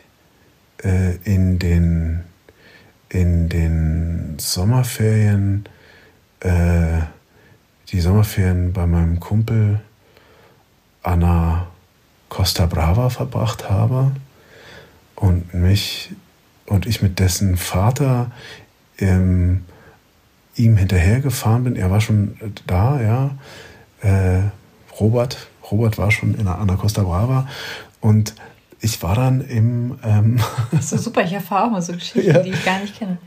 [0.83, 2.25] äh, in, den,
[3.09, 5.65] in den Sommerferien,
[6.41, 7.01] äh,
[7.89, 9.81] die Sommerferien bei meinem Kumpel
[11.03, 11.69] Anna
[12.29, 14.13] Costa Brava verbracht habe
[15.15, 16.13] und mich
[16.67, 18.31] und ich mit dessen Vater
[18.99, 19.65] ähm,
[20.57, 21.77] ihm hinterhergefahren bin.
[21.77, 23.31] Er war schon da, ja.
[24.01, 24.49] Äh,
[24.99, 27.49] Robert, Robert war schon in Anna Costa Brava
[28.01, 28.35] und
[28.85, 29.99] ich war dann im.
[30.05, 30.41] Ähm
[30.73, 32.39] ist super, ich erfahre auch mal so Geschichten, ja.
[32.41, 33.19] die ich gar nicht kenne.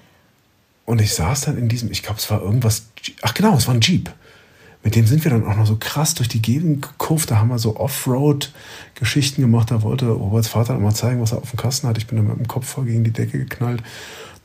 [0.86, 2.88] Und ich saß dann in diesem, ich glaube, es war irgendwas,
[3.22, 4.10] ach genau, es war ein Jeep.
[4.84, 7.30] Mit dem sind wir dann auch noch so krass durch die Gegend gekurft.
[7.32, 9.70] Da haben wir so Offroad-Geschichten gemacht.
[9.70, 11.98] Da wollte Roberts Vater mal zeigen, was er auf dem Kasten hat.
[11.98, 13.84] Ich bin dann mit dem Kopf voll gegen die Decke geknallt.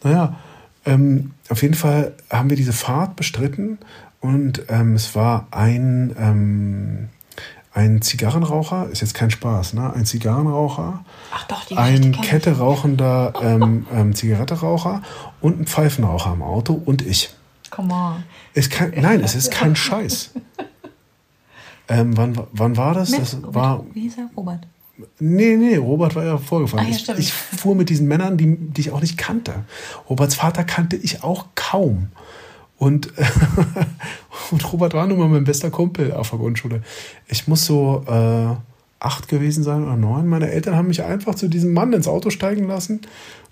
[0.03, 0.37] Naja,
[0.85, 3.79] ähm, auf jeden Fall haben wir diese Fahrt bestritten
[4.21, 7.09] und ähm, es war ein, ähm,
[7.75, 9.93] ein Zigarrenraucher, ist jetzt kein Spaß, ne?
[9.95, 15.03] Ein Zigarrenraucher, Ach doch, die ein Kette rauchender ähm, ähm, Zigaretteraucher
[15.41, 17.31] und ein Pfeifenraucher im Auto und ich.
[17.71, 18.25] Come on.
[18.53, 20.33] Ist kein, nein, es ist kein Scheiß.
[21.89, 23.11] ähm, wann, wann war das?
[23.11, 24.31] Mit, das war, wie hieß er?
[24.37, 24.67] Robert.
[25.19, 26.85] Nee, nee, Robert war ja vorgefahren.
[26.87, 29.65] Ah, ja, ich, ich, fuhr mit diesen Männern, die, die ich auch nicht kannte.
[30.09, 32.09] Roberts Vater kannte ich auch kaum.
[32.83, 33.13] Und,
[34.51, 36.83] und Robert war nun mal mein bester Kumpel auf der Grundschule.
[37.29, 38.57] Ich muss so äh,
[38.99, 40.27] acht gewesen sein oder neun.
[40.27, 43.03] Meine Eltern haben mich einfach zu diesem Mann ins Auto steigen lassen.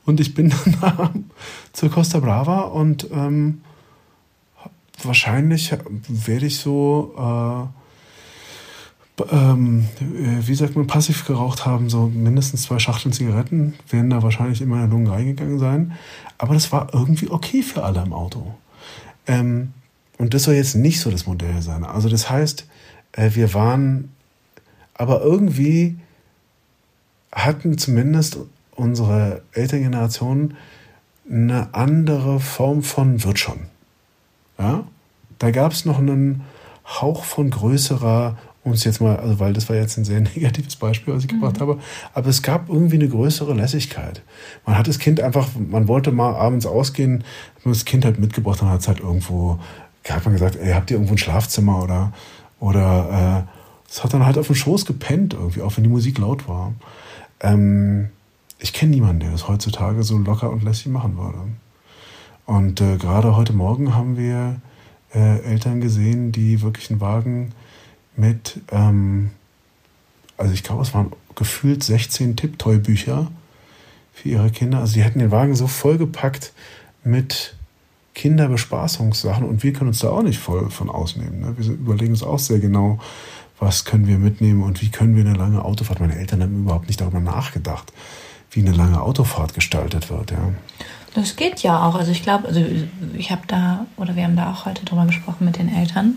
[0.05, 1.31] Und ich bin dann
[1.73, 3.61] zur Costa Brava und ähm,
[5.05, 5.73] wahrscheinlich
[6.09, 9.87] werde ich so äh, ähm,
[10.41, 14.71] wie sagt man, passiv geraucht haben, so mindestens zwei Schachteln Zigaretten, werden da wahrscheinlich in
[14.71, 15.93] meine Lungen reingegangen sein.
[16.37, 18.57] Aber das war irgendwie okay für alle im Auto.
[19.31, 19.73] Ähm,
[20.19, 21.85] und das soll jetzt nicht so das Modell sein.
[21.85, 22.67] Also das heißt,
[23.13, 24.11] äh, wir waren,
[24.93, 25.99] aber irgendwie
[27.33, 28.39] hatten zumindest
[28.75, 30.57] unsere Elterngeneration
[31.31, 33.69] eine andere Form von wird.
[34.59, 34.85] Ja?
[35.39, 36.43] Da gab es noch einen
[36.85, 40.77] Hauch von größerer um es jetzt mal, also weil das war jetzt ein sehr negatives
[40.77, 41.41] Beispiel, was ich mhm.
[41.41, 41.79] gebracht habe,
[42.15, 44.23] aber es gab irgendwie eine größere Lässigkeit.
[44.67, 47.25] Man hat das Kind einfach, man wollte mal abends ausgehen,
[47.65, 49.59] man das Kind halt mitgebracht und hat es halt irgendwo,
[50.09, 52.13] hat man gesagt, ey, habt ihr irgendwo ein Schlafzimmer oder,
[52.59, 56.19] oder äh, es hat dann halt auf dem Schoß gepennt irgendwie, auch wenn die Musik
[56.19, 56.73] laut war.
[57.41, 58.11] Ähm,
[58.59, 61.39] ich kenne niemanden, der das heutzutage so locker und lässig machen würde.
[62.45, 64.61] Und äh, gerade heute Morgen haben wir
[65.15, 67.53] äh, Eltern gesehen, die wirklich einen Wagen
[68.21, 69.31] mit, ähm,
[70.37, 73.31] also ich glaube, es waren gefühlt 16 Tipptoy-Bücher
[74.13, 74.79] für ihre Kinder.
[74.79, 76.53] Also die hätten den Wagen so vollgepackt
[77.03, 77.55] mit
[78.15, 81.41] Kinderbespaßungssachen und wir können uns da auch nicht voll von ausnehmen.
[81.41, 81.55] Ne?
[81.57, 82.99] Wir überlegen uns auch sehr genau,
[83.59, 86.01] was können wir mitnehmen und wie können wir eine lange Autofahrt.
[86.01, 87.93] Meine Eltern haben überhaupt nicht darüber nachgedacht,
[88.51, 90.33] wie eine lange Autofahrt gestaltet wird.
[90.33, 90.53] Ja.
[91.15, 91.95] Das geht ja auch.
[91.95, 92.63] Also ich glaube, also
[93.15, 96.17] ich habe da oder wir haben da auch heute drüber gesprochen mit den Eltern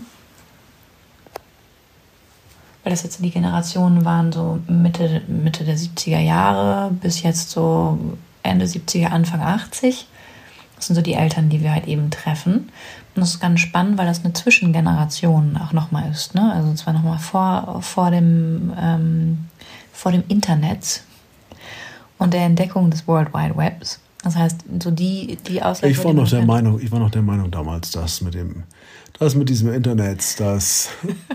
[2.84, 7.98] weil das jetzt die Generationen waren, so Mitte, Mitte der 70er Jahre bis jetzt so
[8.42, 10.06] Ende 70er, Anfang 80.
[10.76, 12.70] Das sind so die Eltern, die wir halt eben treffen.
[13.14, 16.34] Und das ist ganz spannend, weil das eine Zwischengeneration auch nochmal ist.
[16.34, 16.52] Ne?
[16.52, 19.46] Also zwar nochmal vor, vor, dem, ähm,
[19.92, 21.02] vor dem Internet.
[22.18, 24.00] und der Entdeckung des World Wide Webs.
[24.22, 25.92] Das heißt, so die, die Aussage.
[25.92, 28.64] Ich war noch der Meinung, ich war noch der Meinung damals, dass mit dem,
[29.18, 30.88] das mit diesem Internet, das,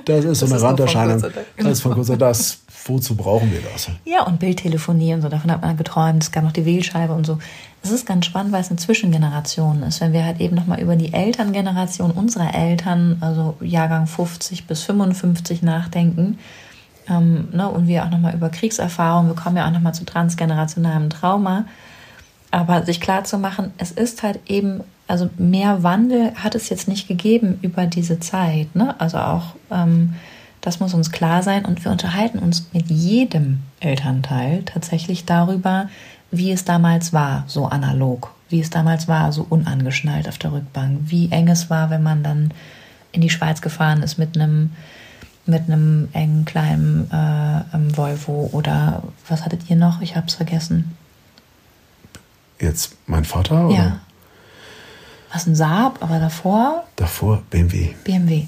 [0.05, 1.21] das ist so eine Randerscheinung.
[1.57, 3.89] Das ist von kurzer, das, wozu brauchen wir das?
[4.05, 6.23] Ja, und Bildtelefonie und so, davon hat man geträumt.
[6.23, 7.39] Es gab noch die Wählscheibe und so.
[7.81, 10.01] Es ist ganz spannend, weil es eine Zwischengeneration ist.
[10.01, 15.61] Wenn wir halt eben nochmal über die Elterngeneration unserer Eltern, also Jahrgang 50 bis 55
[15.61, 16.37] nachdenken,
[17.09, 21.09] ähm, ne, und wir auch nochmal über Kriegserfahrung, wir kommen ja auch nochmal zu transgenerationalem
[21.09, 21.65] Trauma,
[22.51, 26.87] aber sich klar zu machen, es ist halt eben, also mehr Wandel hat es jetzt
[26.87, 28.75] nicht gegeben über diese Zeit.
[28.75, 28.95] Ne?
[28.99, 30.13] Also auch, ähm,
[30.61, 31.65] das muss uns klar sein.
[31.65, 35.89] Und wir unterhalten uns mit jedem Elternteil tatsächlich darüber,
[36.29, 40.99] wie es damals war, so analog, wie es damals war, so unangeschnallt auf der Rückbank,
[41.05, 42.53] wie eng es war, wenn man dann
[43.11, 44.71] in die Schweiz gefahren ist mit einem
[45.45, 49.99] mit einem engen kleinen äh, Volvo oder was hattet ihr noch?
[50.01, 50.95] Ich habe es vergessen.
[52.59, 53.65] Jetzt mein Vater?
[53.67, 53.75] Oder?
[53.75, 53.99] Ja.
[55.31, 56.85] Was ein Saab, aber davor?
[56.95, 57.89] Davor BMW.
[58.03, 58.45] BMW.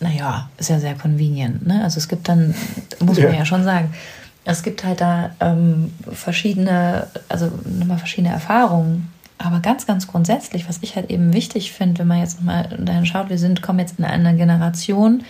[0.00, 1.66] Naja, ist ja sehr convenient.
[1.66, 1.82] Ne?
[1.82, 2.54] Also es gibt dann,
[3.00, 3.92] muss man ja, ja schon sagen,
[4.44, 9.10] es gibt halt da ähm, verschiedene, also nochmal verschiedene Erfahrungen.
[9.38, 13.06] Aber ganz, ganz grundsätzlich, was ich halt eben wichtig finde, wenn man jetzt nochmal dann
[13.06, 15.24] schaut, wir sind, kommen jetzt in eine Generation,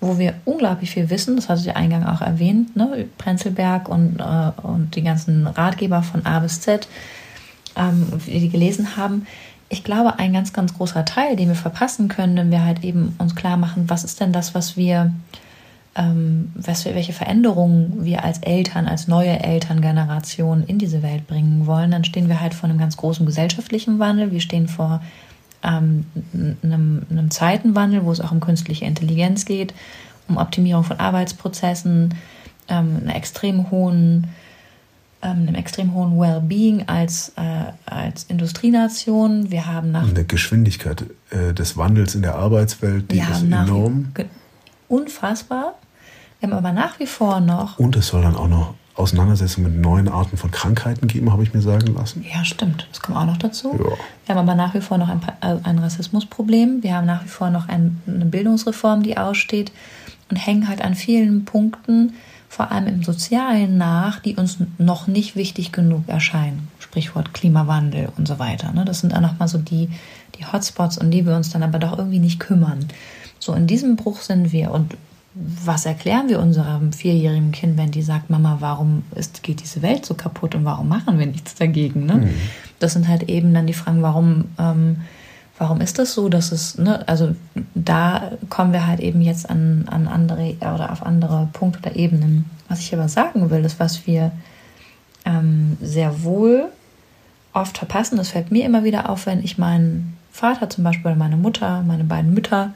[0.00, 3.06] wo wir unglaublich viel wissen, das hatte ich eingang auch erwähnt, ne?
[3.18, 6.88] Prenzelberg und, äh, und die ganzen Ratgeber von A bis Z
[7.76, 9.26] ähm, die gelesen haben.
[9.74, 13.16] Ich glaube, ein ganz, ganz großer Teil, den wir verpassen können, wenn wir halt eben
[13.18, 15.12] uns klar machen, was ist denn das, was wir,
[15.96, 21.66] ähm, was wir, welche Veränderungen wir als Eltern, als neue Elterngeneration in diese Welt bringen
[21.66, 24.30] wollen, dann stehen wir halt vor einem ganz großen gesellschaftlichen Wandel.
[24.30, 25.02] Wir stehen vor
[25.64, 26.06] ähm,
[26.62, 29.74] einem, einem Zeitenwandel, wo es auch um künstliche Intelligenz geht,
[30.28, 32.14] um Optimierung von Arbeitsprozessen,
[32.68, 34.28] ähm, einer extrem hohen
[35.24, 39.50] ähm, einem extrem hohen Wellbeing als, äh, als Industrienation.
[39.50, 44.12] Wir haben nach eine Geschwindigkeit äh, des Wandels in der Arbeitswelt, die ist enorm.
[44.88, 45.74] Unfassbar.
[46.38, 47.78] Wir haben aber nach wie vor noch.
[47.78, 51.52] Und es soll dann auch noch Auseinandersetzungen mit neuen Arten von Krankheiten geben, habe ich
[51.52, 52.24] mir sagen lassen.
[52.32, 52.86] Ja, stimmt.
[52.90, 53.72] Das kommt auch noch dazu.
[53.72, 53.96] Ja.
[54.26, 56.82] Wir haben aber nach wie vor noch ein, äh, ein Rassismusproblem.
[56.82, 59.72] Wir haben nach wie vor noch ein, eine Bildungsreform, die aussteht
[60.30, 62.14] und hängen halt an vielen Punkten
[62.54, 66.68] vor allem im Sozialen nach, die uns noch nicht wichtig genug erscheinen.
[66.78, 68.70] Sprichwort Klimawandel und so weiter.
[68.72, 68.84] Ne?
[68.84, 69.88] Das sind dann nochmal so die,
[70.38, 72.86] die Hotspots, um die wir uns dann aber doch irgendwie nicht kümmern.
[73.40, 74.70] So in diesem Bruch sind wir.
[74.70, 74.96] Und
[75.34, 80.06] was erklären wir unserem vierjährigen Kind, wenn die sagt, Mama, warum ist, geht diese Welt
[80.06, 82.06] so kaputt und warum machen wir nichts dagegen?
[82.06, 82.14] Ne?
[82.14, 82.30] Mhm.
[82.78, 84.98] Das sind halt eben dann die Fragen, warum ähm,
[85.58, 87.34] warum ist das so, dass es, ne, also
[87.74, 92.50] da kommen wir halt eben jetzt an, an andere oder auf andere Punkte oder Ebenen.
[92.68, 94.32] Was ich aber sagen will, ist, was wir
[95.24, 96.66] ähm, sehr wohl
[97.52, 101.16] oft verpassen, das fällt mir immer wieder auf, wenn ich meinen Vater zum Beispiel oder
[101.16, 102.74] meine Mutter, meine beiden Mütter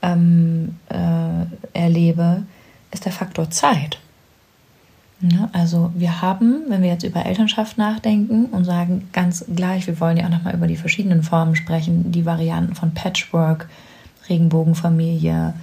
[0.00, 2.44] ähm, äh, erlebe,
[2.90, 3.98] ist der Faktor Zeit.
[5.20, 5.48] Ne?
[5.52, 10.16] Also wir haben, wenn wir jetzt über Elternschaft nachdenken und sagen ganz gleich, wir wollen
[10.16, 13.68] ja auch nochmal über die verschiedenen Formen sprechen, die Varianten von Patchwork,
[14.28, 15.54] Regenbogenfamilie,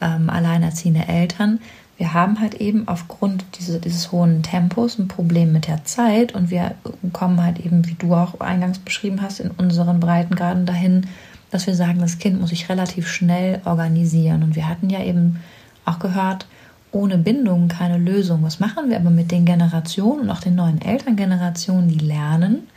[0.00, 1.60] ähm, alleinerziehende Eltern.
[1.96, 6.50] Wir haben halt eben aufgrund diese, dieses hohen Tempos ein Problem mit der Zeit und
[6.50, 6.74] wir
[7.12, 11.06] kommen halt eben, wie du auch eingangs beschrieben hast, in unseren Breitengraden dahin,
[11.50, 14.42] dass wir sagen, das Kind muss sich relativ schnell organisieren.
[14.42, 15.40] Und wir hatten ja eben
[15.84, 16.46] auch gehört,
[16.92, 18.42] ohne Bindung keine Lösung.
[18.42, 22.68] Was machen wir aber mit den Generationen und auch den neuen Elterngenerationen, die lernen,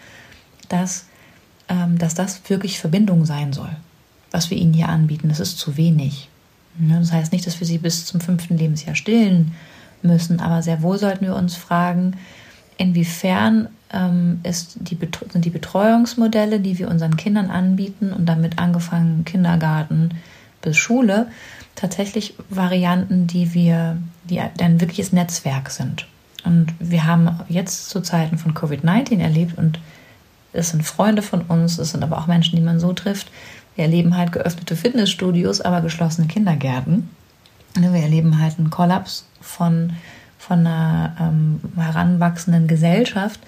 [0.70, 1.06] dass,
[1.70, 3.72] ähm, dass das wirklich Verbindung sein soll,
[4.32, 5.30] was wir ihnen hier anbieten.
[5.30, 6.30] Das ist zu wenig.
[6.78, 7.00] Ne?
[7.00, 9.54] Das heißt nicht, dass wir sie bis zum fünften Lebensjahr stillen
[10.02, 12.16] müssen, aber sehr wohl sollten wir uns fragen,
[12.78, 14.98] inwiefern ähm, ist die,
[15.32, 20.12] sind die Betreuungsmodelle, die wir unseren Kindern anbieten und damit angefangen Kindergarten
[20.62, 21.28] bis Schule,
[21.76, 26.08] tatsächlich Varianten, die wir, die ein wirkliches Netzwerk sind.
[26.44, 29.80] Und wir haben jetzt zu Zeiten von Covid-19 erlebt und
[30.54, 33.32] es sind Freunde von uns, es sind aber auch Menschen, die man so trifft.
[33.76, 37.10] Wir erleben halt geöffnete Fitnessstudios, aber geschlossene Kindergärten.
[37.76, 39.94] Wir erleben halt einen Kollaps von,
[40.38, 43.40] von einer ähm, heranwachsenden Gesellschaft,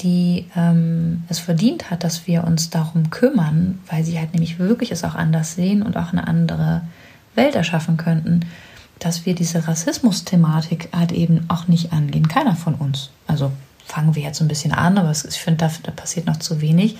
[0.00, 4.92] die ähm, es verdient hat, dass wir uns darum kümmern, weil sie halt nämlich wirklich
[4.92, 6.82] es auch anders sehen und auch eine andere
[7.34, 8.46] Welt erschaffen könnten,
[8.98, 12.28] dass wir diese Rassismus-Thematik halt eben auch nicht angehen.
[12.28, 13.10] Keiner von uns.
[13.26, 13.50] Also
[13.84, 16.98] fangen wir jetzt ein bisschen an, aber ich finde, da, da, passiert noch zu wenig.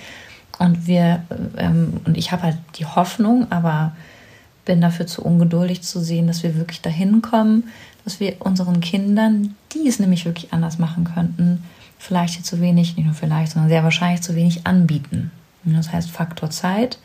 [0.59, 1.23] Und wir,
[1.57, 3.93] ähm, und ich habe halt die Hoffnung, aber
[4.65, 7.65] bin dafür zu ungeduldig zu sehen, dass wir wirklich dahin kommen,
[8.03, 11.63] dass wir unseren Kindern, die es nämlich wirklich anders machen könnten,
[11.97, 15.31] vielleicht hier zu wenig, nicht nur vielleicht, sondern sehr wahrscheinlich zu wenig anbieten.
[15.63, 16.97] Das heißt, Faktor Zeit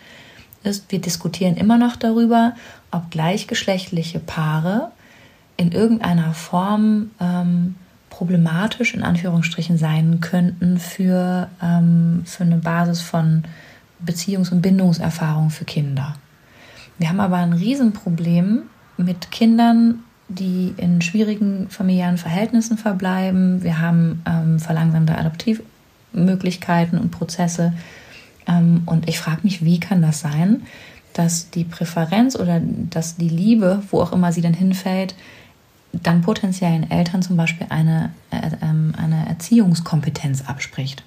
[0.66, 2.55] ist, wir diskutieren immer noch darüber,
[2.90, 4.90] ob gleichgeschlechtliche Paare
[5.57, 7.76] in irgendeiner Form ähm,
[8.11, 13.44] problematisch in Anführungsstrichen sein könnten für, ähm, für eine Basis von
[14.05, 16.16] Beziehungs- und Bindungserfahrung für Kinder.
[16.98, 18.62] Wir haben aber ein Riesenproblem
[18.96, 23.62] mit Kindern, die in schwierigen familiären Verhältnissen verbleiben.
[23.62, 27.72] Wir haben ähm, verlangsamte Adoptivmöglichkeiten und Prozesse.
[28.47, 30.63] Ähm, und ich frage mich, wie kann das sein,
[31.13, 35.15] dass die Präferenz oder dass die Liebe, wo auch immer sie dann hinfällt,
[35.93, 41.05] dann potenziellen Eltern zum Beispiel eine, äh, ähm, eine Erziehungskompetenz abspricht.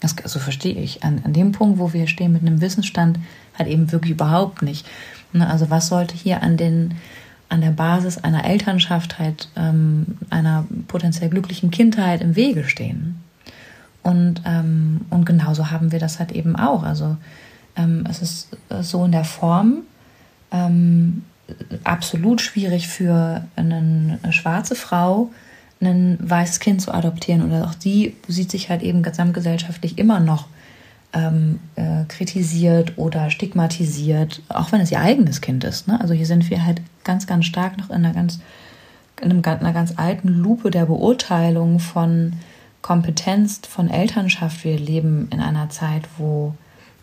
[0.00, 1.04] Das so verstehe ich.
[1.04, 3.18] An, an dem Punkt, wo wir stehen mit einem Wissensstand,
[3.58, 4.86] halt eben wirklich überhaupt nicht.
[5.32, 6.94] Ne, also was sollte hier an den
[7.48, 13.20] an der Basis einer Elternschaft halt ähm, einer potenziell glücklichen Kindheit im Wege stehen.
[14.02, 16.82] Und, ähm, und genauso haben wir das halt eben auch.
[16.82, 17.16] Also
[17.76, 18.48] ähm, es ist
[18.80, 19.82] so in der Form,
[20.52, 21.24] ähm,
[21.84, 25.30] absolut schwierig für eine, schwarze Frau,
[25.80, 27.42] ein weißes Kind zu adoptieren.
[27.42, 30.46] Oder auch die sieht sich halt eben gesamtgesellschaftlich immer noch
[31.12, 35.88] ähm, äh, kritisiert oder stigmatisiert, auch wenn es ihr eigenes Kind ist.
[35.88, 36.00] Ne?
[36.00, 38.40] Also hier sind wir halt ganz, ganz stark noch in einer ganz,
[39.20, 42.34] in einem, einer ganz alten Lupe der Beurteilung von
[42.82, 44.64] Kompetenz, von Elternschaft.
[44.64, 46.54] Wir leben in einer Zeit, wo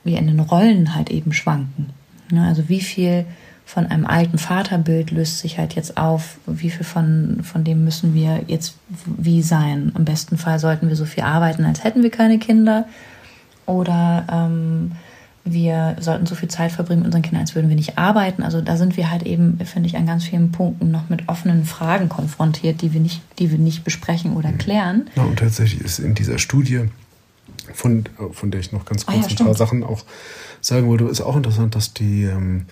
[0.04, 1.90] wir in den Rollen halt eben schwanken.
[2.32, 2.46] Ne?
[2.48, 3.26] Also wie viel
[3.66, 8.14] von einem alten Vaterbild löst sich halt jetzt auf, wie viel von, von dem müssen
[8.14, 9.92] wir jetzt wie sein.
[9.96, 12.88] Im besten Fall sollten wir so viel arbeiten, als hätten wir keine Kinder.
[13.66, 14.94] Oder ähm,
[15.54, 18.44] wir sollten so viel Zeit verbringen mit unseren Kindern, als würden wir nicht arbeiten.
[18.44, 21.66] Also da sind wir halt eben, finde ich, an ganz vielen Punkten noch mit offenen
[21.66, 24.58] Fragen konfrontiert, die wir nicht, die wir nicht besprechen oder mhm.
[24.58, 25.10] klären.
[25.16, 26.90] Ja, und tatsächlich ist in dieser Studie,
[27.74, 30.04] von, von der ich noch ganz kurz ah, ja, ein paar Sachen auch
[30.62, 32.66] sagen wollte, ist auch interessant, dass die ähm,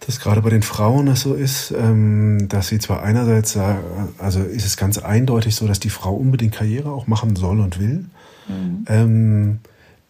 [0.00, 3.80] dass gerade bei den Frauen das so ist, ähm, dass sie zwar einerseits sagen,
[4.18, 7.80] also ist es ganz eindeutig so, dass die Frau unbedingt Karriere auch machen soll und
[7.80, 8.04] will,
[8.48, 8.84] mhm.
[8.88, 9.58] ähm,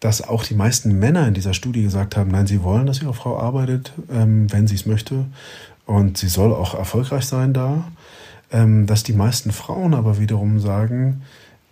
[0.01, 3.15] dass auch die meisten Männer in dieser Studie gesagt haben, nein, sie wollen, dass ihre
[3.15, 5.27] Frau arbeitet, ähm, wenn sie es möchte
[5.87, 7.85] und sie soll auch erfolgreich sein da,
[8.53, 11.23] ähm, dass die meisten Frauen aber wiederum sagen,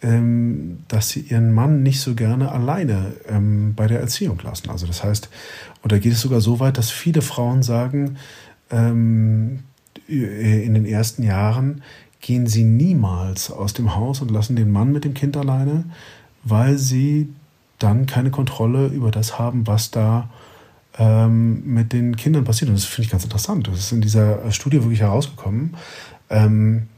[0.03, 4.71] ähm, dass sie ihren Mann nicht so gerne alleine ähm, bei der Erziehung lassen.
[4.71, 5.29] Also das heißt,
[5.83, 8.17] da geht es sogar so weit, dass viele Frauen sagen,
[8.71, 9.61] ähm,
[10.07, 11.83] in den ersten Jahren
[12.21, 15.85] gehen sie niemals aus dem Haus und lassen den Mann mit dem Kind alleine,
[16.43, 17.29] weil sie
[17.85, 20.31] dann keine Kontrolle über das haben, was da
[20.99, 22.71] ähm, mit den Kindern passiert.
[22.71, 23.69] Und das finde ich ganz interessant.
[23.69, 25.77] Das ist in dieser Studie wirklich herausgekommen.
[26.31, 26.89] Ähm,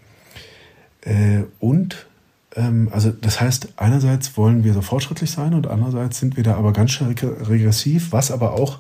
[1.02, 2.06] äh, und
[2.54, 6.56] ähm, also das heißt, einerseits wollen wir so fortschrittlich sein und andererseits sind wir da
[6.56, 8.78] aber ganz schön regressiv, was aber auch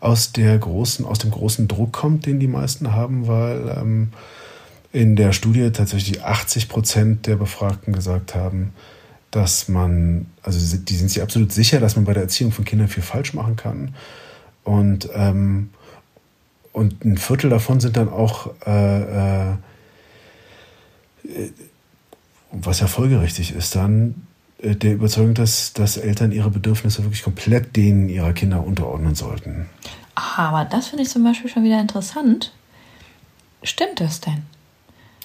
[0.00, 4.08] aus der großen, aus dem großen Druck kommt, den die meisten haben, weil ähm,
[4.92, 8.72] in der Studie tatsächlich 80 Prozent der Befragten gesagt haben,
[9.30, 12.88] dass man, also die sind sich absolut sicher, dass man bei der Erziehung von Kindern
[12.88, 13.94] viel falsch machen kann.
[14.64, 15.70] Und, ähm,
[16.72, 19.52] und ein Viertel davon sind dann auch äh,
[21.28, 21.50] äh,
[22.50, 24.26] was ja folgerichtig ist, dann
[24.58, 29.66] äh, der Überzeugung, dass, dass Eltern ihre Bedürfnisse wirklich komplett denen ihrer Kinder unterordnen sollten.
[30.14, 32.52] Aber das finde ich zum Beispiel schon wieder interessant.
[33.62, 34.42] Stimmt das denn?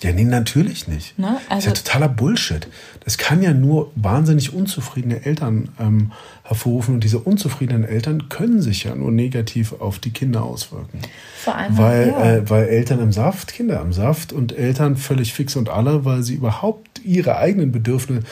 [0.01, 1.17] Ja, nee, natürlich nicht.
[1.17, 1.27] Ne?
[1.27, 2.67] Also, das ist ja also totaler Bullshit.
[3.05, 6.11] Das kann ja nur wahnsinnig unzufriedene Eltern ähm,
[6.43, 10.99] hervorrufen und diese unzufriedenen Eltern können sich ja nur negativ auf die Kinder auswirken.
[11.37, 12.35] Vor allem, weil, ja.
[12.35, 16.23] äh, weil Eltern im Saft, Kinder im Saft und Eltern völlig fix und alle, weil
[16.23, 18.23] sie überhaupt ihre eigenen Bedürfnisse,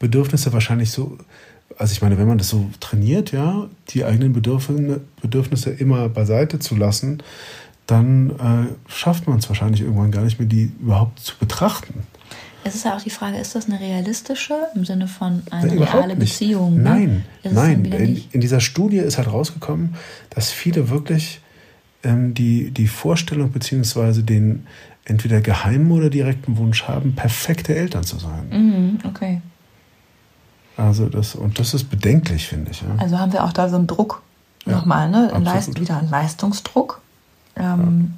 [0.00, 1.18] Bedürfnisse wahrscheinlich so,
[1.78, 6.58] also ich meine, wenn man das so trainiert, ja, die eigenen Bedürfnisse, Bedürfnisse immer beiseite
[6.58, 7.22] zu lassen,
[7.90, 12.04] dann äh, schafft man es wahrscheinlich irgendwann gar nicht mehr, die überhaupt zu betrachten.
[12.62, 15.82] Es ist ja auch die Frage, ist das eine realistische im Sinne von eine Nein,
[15.82, 16.76] reale Beziehung?
[16.76, 16.82] Ne?
[16.82, 17.84] Nein, nein.
[17.86, 19.94] In, in, dieser Studie ist halt rausgekommen,
[20.28, 21.40] dass viele wirklich
[22.04, 24.66] ähm, die, die Vorstellung beziehungsweise den
[25.04, 28.48] entweder geheimen oder direkten Wunsch haben, perfekte Eltern zu sein.
[28.50, 29.40] Mhm, okay.
[30.76, 32.82] Also das, und das ist bedenklich, finde ich.
[32.82, 32.88] Ja.
[32.98, 34.22] Also haben wir auch da so einen Druck
[34.66, 35.32] ja, nochmal, ne?
[35.42, 37.00] Leist, wieder einen Leistungsdruck
[37.60, 38.14] ähm,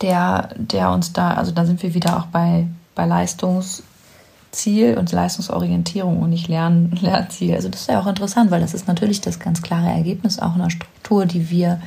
[0.00, 6.20] der, der uns da, also da sind wir wieder auch bei, bei Leistungsziel und Leistungsorientierung
[6.20, 7.54] und nicht Lern, Lernziel.
[7.54, 10.54] Also das ist ja auch interessant, weil das ist natürlich das ganz klare Ergebnis auch
[10.54, 11.80] einer Struktur, die wir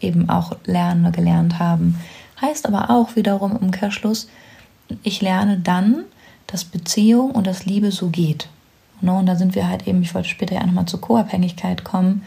[0.00, 1.98] eben auch lernen gelernt haben.
[2.40, 4.28] Heißt aber auch wiederum im Umkehrschluss,
[5.02, 6.04] ich lerne dann,
[6.46, 8.48] dass Beziehung und dass Liebe so geht.
[9.00, 9.12] Ne?
[9.12, 12.22] Und da sind wir halt eben, ich wollte später ja nochmal zur Co-Abhängigkeit kommen.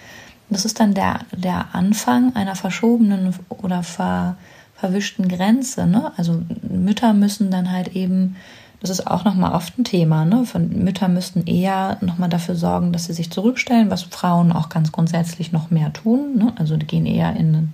[0.50, 4.38] Das ist dann der, der Anfang einer verschobenen oder ver,
[4.76, 5.88] verwischten Grenze.
[5.88, 6.12] Ne?
[6.18, 8.36] Also Mütter müssen dann halt eben,
[8.82, 10.46] das ist auch nochmal oft ein Thema, ne?
[10.46, 14.92] Von Mütter müssten eher nochmal dafür sorgen, dass sie sich zurückstellen, was Frauen auch ganz
[14.92, 16.38] grundsätzlich noch mehr tun.
[16.38, 16.54] Ne?
[16.58, 17.72] Also die gehen eher in einen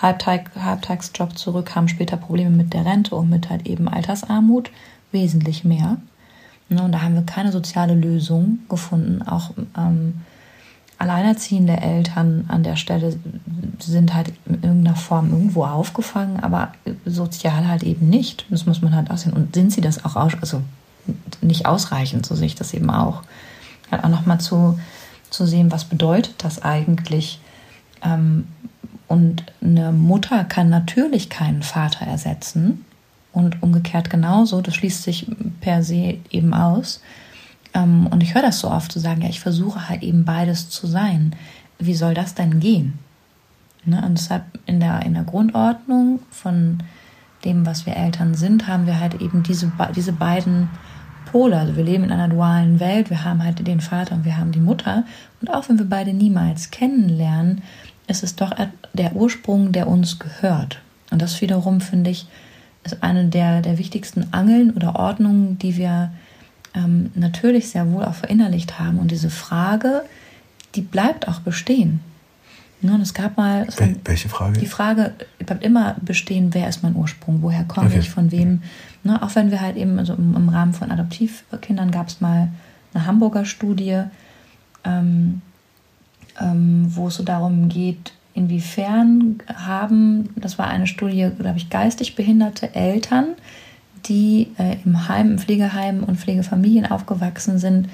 [0.00, 4.70] Halbtag, Halbtagsjob zurück, haben später Probleme mit der Rente und mit halt eben Altersarmut,
[5.12, 5.98] wesentlich mehr.
[6.68, 9.22] Ne, und da haben wir keine soziale Lösung gefunden.
[9.22, 10.20] Auch ähm,
[10.98, 13.18] alleinerziehende Eltern an der Stelle
[13.78, 16.72] sind halt in irgendeiner Form irgendwo aufgefangen, aber
[17.06, 18.46] sozial halt eben nicht.
[18.50, 19.32] Das muss man halt aussehen.
[19.32, 20.62] Und sind sie das auch, aus, also
[21.40, 23.22] nicht ausreichend, so sehe ich das eben auch.
[23.90, 24.78] Halt auch nochmal zu,
[25.30, 27.40] zu sehen, was bedeutet das eigentlich,
[28.02, 28.46] ähm,
[29.08, 32.84] und eine Mutter kann natürlich keinen Vater ersetzen
[33.32, 34.60] und umgekehrt genauso.
[34.60, 35.26] Das schließt sich
[35.60, 37.00] per se eben aus.
[37.74, 40.70] Ähm, und ich höre das so oft zu sagen, ja, ich versuche halt eben beides
[40.70, 41.34] zu sein.
[41.78, 42.98] Wie soll das denn gehen?
[43.84, 44.02] Ne?
[44.04, 46.78] Und deshalb in der, in der Grundordnung von
[47.44, 50.68] dem, was wir Eltern sind, haben wir halt eben diese, diese beiden
[51.30, 51.58] Pole.
[51.58, 54.52] Also wir leben in einer dualen Welt, wir haben halt den Vater und wir haben
[54.52, 55.04] die Mutter.
[55.40, 57.62] Und auch wenn wir beide niemals kennenlernen,
[58.06, 58.52] ist es doch
[58.92, 60.80] der Ursprung, der uns gehört.
[61.10, 62.26] Und das wiederum, finde ich,
[62.84, 66.10] ist eine der, der wichtigsten Angeln oder Ordnungen, die wir
[66.74, 68.98] ähm, natürlich sehr wohl auch verinnerlicht haben.
[68.98, 70.02] Und diese Frage,
[70.74, 72.00] die bleibt auch bestehen.
[72.80, 73.66] Ja, und es gab mal.
[73.76, 74.60] Wel welche Frage?
[74.60, 77.98] Die Frage bleibt immer bestehen, wer ist mein Ursprung, woher komme okay.
[77.98, 78.62] ich, von wem.
[79.02, 82.48] Ne, auch wenn wir halt eben, also im, im Rahmen von Adoptivkindern gab es mal
[82.94, 84.02] eine Hamburger Studie,
[84.84, 85.42] ähm,
[86.40, 92.14] ähm, wo es so darum geht, inwiefern haben, das war eine Studie, glaube ich, geistig
[92.14, 93.34] behinderte Eltern,
[94.06, 97.88] die äh, im Heim, im Pflegeheim und Pflegefamilien aufgewachsen sind,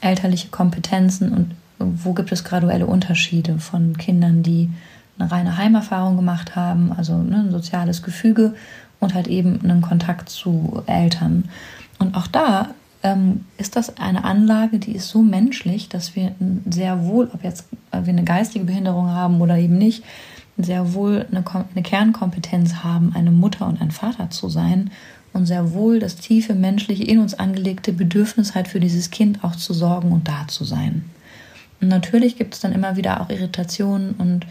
[0.00, 4.70] elterliche Kompetenzen und wo gibt es graduelle Unterschiede von Kindern, die
[5.18, 8.54] eine reine Heimerfahrung gemacht haben, also ne, ein soziales Gefüge
[9.00, 11.48] und halt eben einen Kontakt zu Eltern.
[11.98, 12.70] Und auch da
[13.02, 16.32] ähm, ist das eine Anlage, die ist so menschlich, dass wir
[16.68, 20.04] sehr wohl, ob jetzt wir eine geistige Behinderung haben oder eben nicht,
[20.58, 24.90] sehr wohl eine, eine Kernkompetenz haben, eine Mutter und ein Vater zu sein
[25.32, 29.56] und sehr wohl das tiefe menschliche in uns angelegte Bedürfnis halt für dieses Kind auch
[29.56, 31.04] zu sorgen und da zu sein.
[31.80, 34.46] Und natürlich gibt es dann immer wieder auch Irritationen und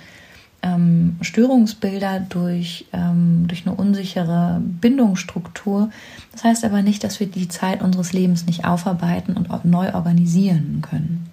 [0.64, 5.90] ähm, Störungsbilder durch, ähm, durch eine unsichere Bindungsstruktur.
[6.34, 10.82] Das heißt aber nicht, dass wir die Zeit unseres Lebens nicht aufarbeiten und neu organisieren
[10.82, 11.31] können.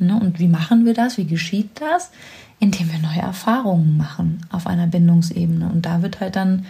[0.00, 0.18] Ne?
[0.18, 1.18] Und wie machen wir das?
[1.18, 2.10] Wie geschieht das?
[2.58, 5.70] Indem wir neue Erfahrungen machen auf einer Bindungsebene.
[5.72, 6.66] Und da wird halt dann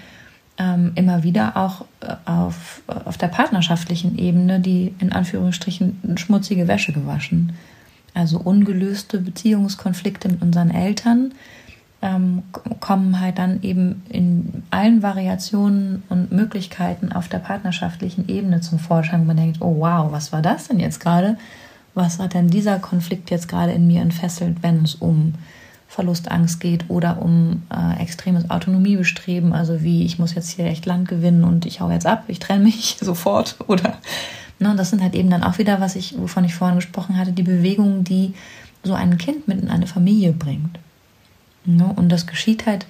[0.58, 6.92] ähm, immer wieder auch äh, auf, auf der partnerschaftlichen Ebene die in Anführungsstrichen schmutzige Wäsche
[6.92, 7.54] gewaschen.
[8.14, 11.32] Also ungelöste Beziehungskonflikte mit unseren Eltern,
[12.02, 12.42] ähm,
[12.80, 19.20] kommen halt dann eben in allen Variationen und Möglichkeiten auf der partnerschaftlichen Ebene zum Vorschein,
[19.20, 21.36] wo man denkt, oh wow, was war das denn jetzt gerade?
[21.94, 25.34] Was hat denn dieser Konflikt jetzt gerade in mir entfesselt, wenn es um
[25.90, 31.08] Verlustangst geht oder um äh, extremes Autonomiebestreben, also wie ich muss jetzt hier echt Land
[31.08, 33.98] gewinnen und ich hau jetzt ab, ich trenne mich sofort oder
[34.60, 37.32] ne, das sind halt eben dann auch wieder, was ich, wovon ich vorhin gesprochen hatte,
[37.32, 38.34] die Bewegungen, die
[38.84, 40.78] so ein Kind mit in eine Familie bringt.
[41.64, 41.92] Ne?
[41.96, 42.86] Und das geschieht halt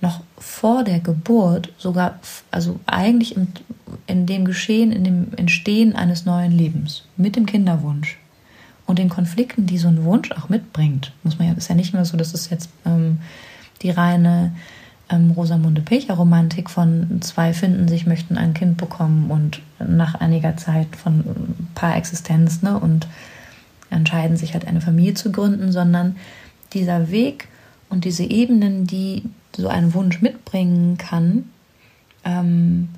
[0.00, 2.20] noch vor der Geburt, sogar,
[2.52, 3.48] also eigentlich in,
[4.06, 8.18] in dem Geschehen, in dem Entstehen eines neuen Lebens, mit dem Kinderwunsch
[8.86, 11.12] und den Konflikten, die so ein Wunsch auch mitbringt.
[11.22, 13.18] Muss man ja, ist ja nicht mehr so, dass es jetzt ähm,
[13.82, 14.52] die reine
[15.10, 20.96] ähm, Rosamunde Pilcher-Romantik von zwei finden sich, möchten ein Kind bekommen und nach einiger Zeit
[20.96, 23.06] von ein paar Existenz ne, und
[23.90, 26.16] entscheiden sich halt eine Familie zu gründen, sondern
[26.72, 27.48] dieser Weg
[27.88, 29.22] und diese Ebenen, die
[29.56, 31.44] so ein Wunsch mitbringen kann,
[32.24, 32.88] ähm,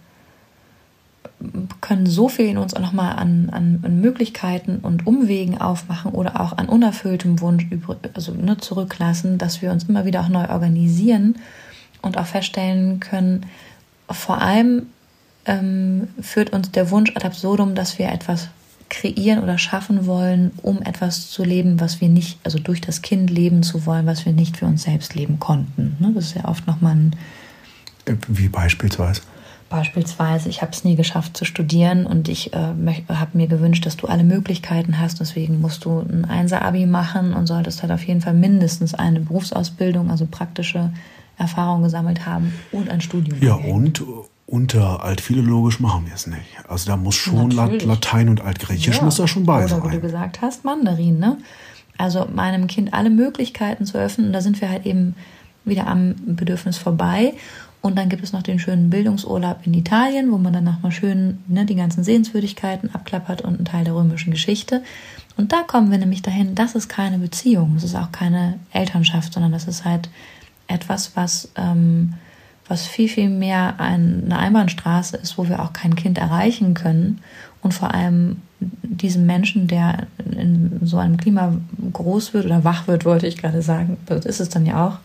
[1.80, 6.40] können so viel in uns auch nochmal an, an, an, Möglichkeiten und Umwegen aufmachen oder
[6.40, 7.66] auch an unerfülltem Wunsch
[8.14, 11.36] also, ne, zurücklassen, dass wir uns immer wieder auch neu organisieren
[12.02, 13.46] und auch feststellen können,
[14.10, 14.86] vor allem
[15.44, 18.48] ähm, führt uns der Wunsch ad absurdum, dass wir etwas
[18.88, 23.30] kreieren oder schaffen wollen, um etwas zu leben, was wir nicht, also durch das Kind
[23.30, 25.96] leben zu wollen, was wir nicht für uns selbst leben konnten.
[25.98, 26.12] Ne?
[26.14, 27.16] Das ist ja oft nochmal ein.
[28.28, 29.22] Wie beispielsweise?
[29.68, 32.74] Beispielsweise, ich habe es nie geschafft zu studieren und ich äh,
[33.08, 35.18] habe mir gewünscht, dass du alle Möglichkeiten hast.
[35.18, 40.10] Deswegen musst du ein Einser-Abi machen und solltest halt auf jeden Fall mindestens eine Berufsausbildung,
[40.10, 40.92] also praktische
[41.36, 43.42] Erfahrung gesammelt haben und ein Studium.
[43.42, 44.02] Ja, und
[44.46, 46.46] unter altphilologisch machen wir es nicht.
[46.68, 47.84] Also da muss schon Natürlich.
[47.84, 49.04] Latein und Altgriechisch ja.
[49.04, 49.80] muss da schon bei Oder sein.
[49.80, 51.38] Oder wie du gesagt hast, Mandarin, ne?
[51.98, 54.28] Also meinem Kind alle Möglichkeiten zu öffnen.
[54.28, 55.16] Und da sind wir halt eben
[55.64, 57.34] wieder am Bedürfnis vorbei.
[57.86, 61.38] Und dann gibt es noch den schönen Bildungsurlaub in Italien, wo man dann nochmal schön
[61.46, 64.82] ne, die ganzen Sehenswürdigkeiten abklappert und einen Teil der römischen Geschichte.
[65.36, 69.32] Und da kommen wir nämlich dahin, das ist keine Beziehung, das ist auch keine Elternschaft,
[69.32, 70.10] sondern das ist halt
[70.66, 72.14] etwas, was, ähm,
[72.66, 77.20] was viel, viel mehr eine Einbahnstraße ist, wo wir auch kein Kind erreichen können.
[77.62, 81.54] Und vor allem diesem Menschen, der in so einem Klima
[81.92, 84.98] groß wird oder wach wird, wollte ich gerade sagen, das ist es dann ja auch,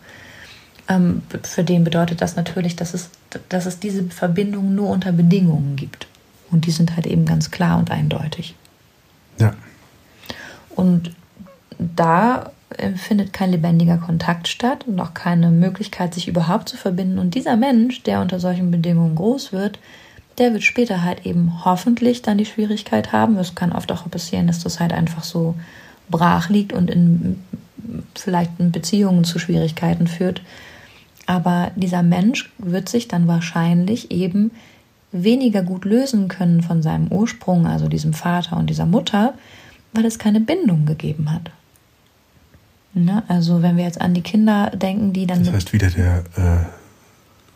[0.88, 3.10] ähm, für den bedeutet das natürlich, dass es,
[3.48, 6.06] dass es diese Verbindung nur unter Bedingungen gibt.
[6.50, 8.54] Und die sind halt eben ganz klar und eindeutig.
[9.38, 9.54] Ja.
[10.70, 11.12] Und
[11.78, 17.18] da äh, findet kein lebendiger Kontakt statt und auch keine Möglichkeit, sich überhaupt zu verbinden.
[17.18, 19.78] Und dieser Mensch, der unter solchen Bedingungen groß wird,
[20.38, 23.36] der wird später halt eben hoffentlich dann die Schwierigkeit haben.
[23.36, 25.54] Es kann oft auch passieren, dass das halt einfach so
[26.10, 27.42] brach liegt und in
[28.14, 30.42] vielleicht in Beziehungen zu Schwierigkeiten führt.
[31.26, 34.50] Aber dieser Mensch wird sich dann wahrscheinlich eben
[35.12, 39.34] weniger gut lösen können von seinem Ursprung, also diesem Vater und dieser Mutter,
[39.92, 41.50] weil es keine Bindung gegeben hat.
[42.94, 43.22] Ne?
[43.28, 45.44] Also wenn wir jetzt an die Kinder denken, die dann...
[45.44, 46.64] Das heißt wieder der äh,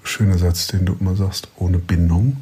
[0.03, 2.39] schöne Satz, den du immer sagst, ohne Bindung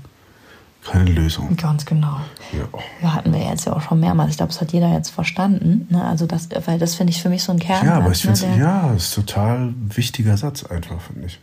[0.84, 1.56] keine Lösung.
[1.56, 2.20] Ganz genau.
[2.52, 2.68] Ja.
[3.02, 3.14] ja.
[3.14, 4.30] hatten wir jetzt ja auch schon mehrmals.
[4.30, 5.88] Ich glaube, das hat jeder jetzt verstanden.
[5.90, 6.04] Ne?
[6.04, 7.86] Also das, weil das finde ich für mich so ein Kern.
[7.86, 8.58] Ja, aber ich finde ne?
[8.58, 11.40] ja, das ist ein total wichtiger Satz einfach, finde ich.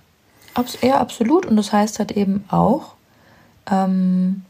[0.54, 1.46] Abs ja, absolut.
[1.46, 2.94] Und das heißt halt eben auch,
[3.70, 4.44] ähm,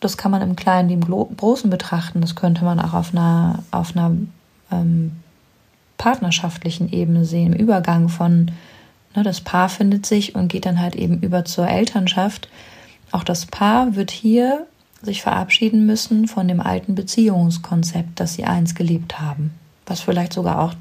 [0.00, 2.20] das kann man im Kleinen wie im Großen betrachten.
[2.20, 4.12] Das könnte man auch auf einer, auf einer
[4.70, 5.12] ähm,
[5.98, 8.50] partnerschaftlichen Ebene sehen, im Übergang von,
[9.14, 12.48] ne, das Paar findet sich und geht dann halt eben über zur Elternschaft.
[13.12, 14.66] Auch das Paar wird hier
[15.02, 19.52] sich verabschieden müssen von dem alten Beziehungskonzept, das sie einst gelebt haben.
[19.86, 20.74] Was vielleicht sogar auch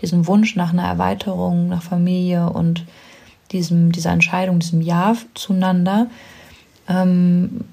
[0.00, 2.84] diesen Wunsch nach einer Erweiterung, nach Familie und
[3.52, 6.08] diesem, dieser Entscheidung, diesem Ja zueinander
[6.88, 7.64] ähm,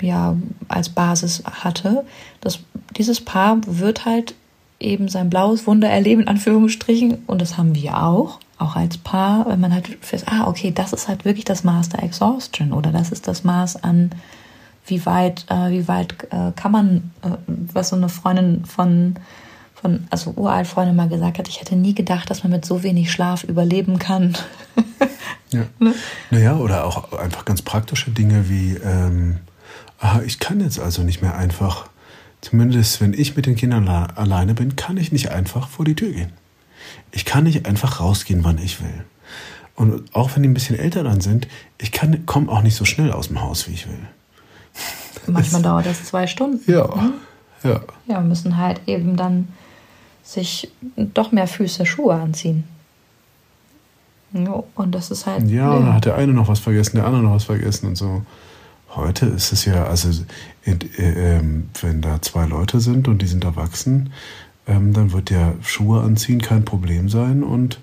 [0.00, 0.36] ja,
[0.68, 2.04] als Basis hatte.
[2.40, 2.60] Das,
[2.96, 4.34] dieses Paar wird halt
[4.80, 9.46] eben sein blaues Wunder erleben, in Anführungsstrichen, und das haben wir auch, auch als Paar,
[9.46, 12.90] wenn man halt fest, ah, okay, das ist halt wirklich das Maß der Exhaustion oder
[12.90, 14.10] das ist das Maß an,
[14.86, 19.14] wie weit, äh, wie weit äh, kann man, äh, was so eine Freundin von,
[19.74, 22.82] von, also uralt Freundin mal gesagt hat, ich hätte nie gedacht, dass man mit so
[22.82, 24.36] wenig Schlaf überleben kann.
[25.50, 25.64] ja.
[25.78, 25.94] Ne?
[26.30, 29.38] Naja, oder auch einfach ganz praktische Dinge wie, ähm,
[30.00, 31.88] aha, ich kann jetzt also nicht mehr einfach,
[32.40, 36.12] zumindest wenn ich mit den Kindern alleine bin, kann ich nicht einfach vor die Tür
[36.12, 36.32] gehen.
[37.12, 39.04] Ich kann nicht einfach rausgehen, wann ich will.
[39.74, 41.46] Und auch wenn die ein bisschen älter dann sind,
[41.78, 44.08] ich komme auch nicht so schnell aus dem Haus, wie ich will.
[45.26, 46.70] Manchmal dauert das zwei Stunden.
[46.70, 47.12] Ja, ne?
[47.62, 47.80] ja.
[48.06, 49.48] Ja, müssen halt eben dann
[50.24, 52.64] sich doch mehr Füße, Schuhe anziehen.
[54.32, 55.48] Und das ist halt.
[55.48, 57.96] Ja, und dann hat der eine noch was vergessen, der andere noch was vergessen und
[57.96, 58.22] so.
[58.90, 60.08] Heute ist es ja, also
[60.64, 61.40] äh, äh,
[61.80, 64.12] wenn da zwei Leute sind und die sind erwachsen,
[64.68, 67.80] ähm, dann wird der Schuhe anziehen kein Problem sein und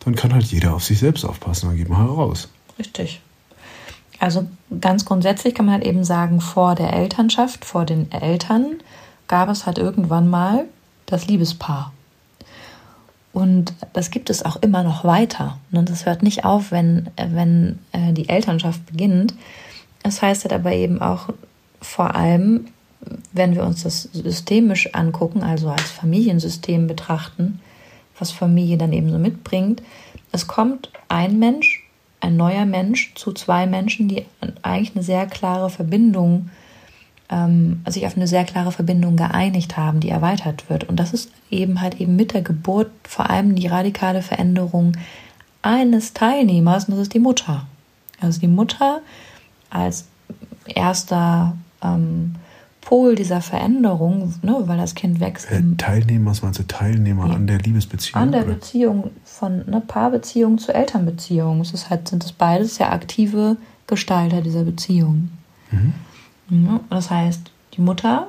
[0.00, 2.48] dann kann halt jeder auf sich selbst aufpassen, dann geht man halt raus.
[2.78, 3.20] Richtig.
[4.20, 4.46] Also
[4.80, 8.76] ganz grundsätzlich kann man halt eben sagen, vor der Elternschaft, vor den Eltern
[9.26, 10.64] gab es halt irgendwann mal
[11.06, 11.92] das Liebespaar.
[13.32, 15.58] Und das gibt es auch immer noch weiter.
[15.70, 19.34] Und das hört nicht auf, wenn, wenn äh, die Elternschaft beginnt.
[20.02, 21.28] Das heißt halt aber eben auch
[21.80, 22.66] vor allem,
[23.32, 27.60] wenn wir uns das systemisch angucken, also als Familiensystem betrachten,
[28.18, 29.82] was Familie dann eben so mitbringt,
[30.32, 31.84] es kommt ein Mensch,
[32.20, 34.24] ein neuer Mensch zu zwei Menschen, die
[34.62, 36.50] eigentlich eine sehr klare Verbindung,
[37.30, 40.84] ähm, sich auf eine sehr klare Verbindung geeinigt haben, die erweitert wird.
[40.84, 44.96] Und das ist eben halt eben mit der Geburt vor allem die radikale Veränderung
[45.62, 47.66] eines Teilnehmers, und das ist die Mutter.
[48.20, 49.00] Also die Mutter
[49.70, 50.06] als
[50.66, 52.34] erster ähm,
[52.88, 55.50] Pol dieser Veränderung, ne, weil das Kind wächst.
[55.50, 57.34] Äh, Teilnehmer, was meinst du, Teilnehmer ja.
[57.34, 58.22] an der Liebesbeziehung?
[58.22, 58.54] An der oder?
[58.54, 61.60] Beziehung von ne, Paarbeziehung zu Elternbeziehung.
[61.60, 65.28] Es ist halt, sind das beides ja aktive Gestalter dieser Beziehung.
[65.70, 65.92] Mhm.
[66.64, 68.26] Ja, das heißt, die Mutter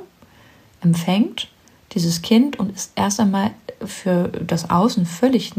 [0.82, 1.47] empfängt
[1.93, 3.51] dieses Kind und ist erst einmal
[3.86, 5.53] für das Außen völlig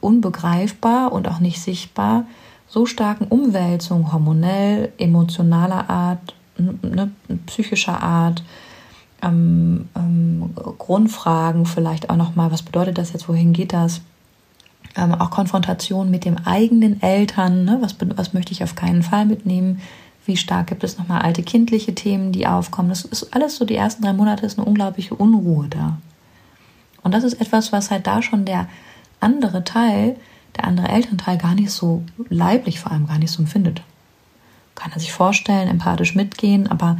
[0.00, 2.24] unbegreifbar und auch nicht sichtbar
[2.68, 7.10] so starken Umwälzungen hormonell, emotionaler Art, ne,
[7.46, 8.42] psychischer Art,
[9.22, 14.00] ähm, ähm, Grundfragen vielleicht auch nochmal, was bedeutet das jetzt, wohin geht das?
[14.98, 17.78] ähm, auch Konfrontation mit dem eigenen Eltern, ne?
[17.80, 19.80] was, was möchte ich auf keinen Fall mitnehmen,
[20.26, 22.88] wie stark gibt es nochmal alte kindliche Themen, die aufkommen.
[22.90, 25.98] Das ist alles so, die ersten drei Monate ist eine unglaubliche Unruhe da.
[27.02, 28.68] Und das ist etwas, was halt da schon der
[29.20, 30.16] andere Teil,
[30.56, 33.82] der andere Elternteil gar nicht so leiblich vor allem gar nicht so empfindet.
[34.78, 36.98] Kann er sich vorstellen, empathisch mitgehen, aber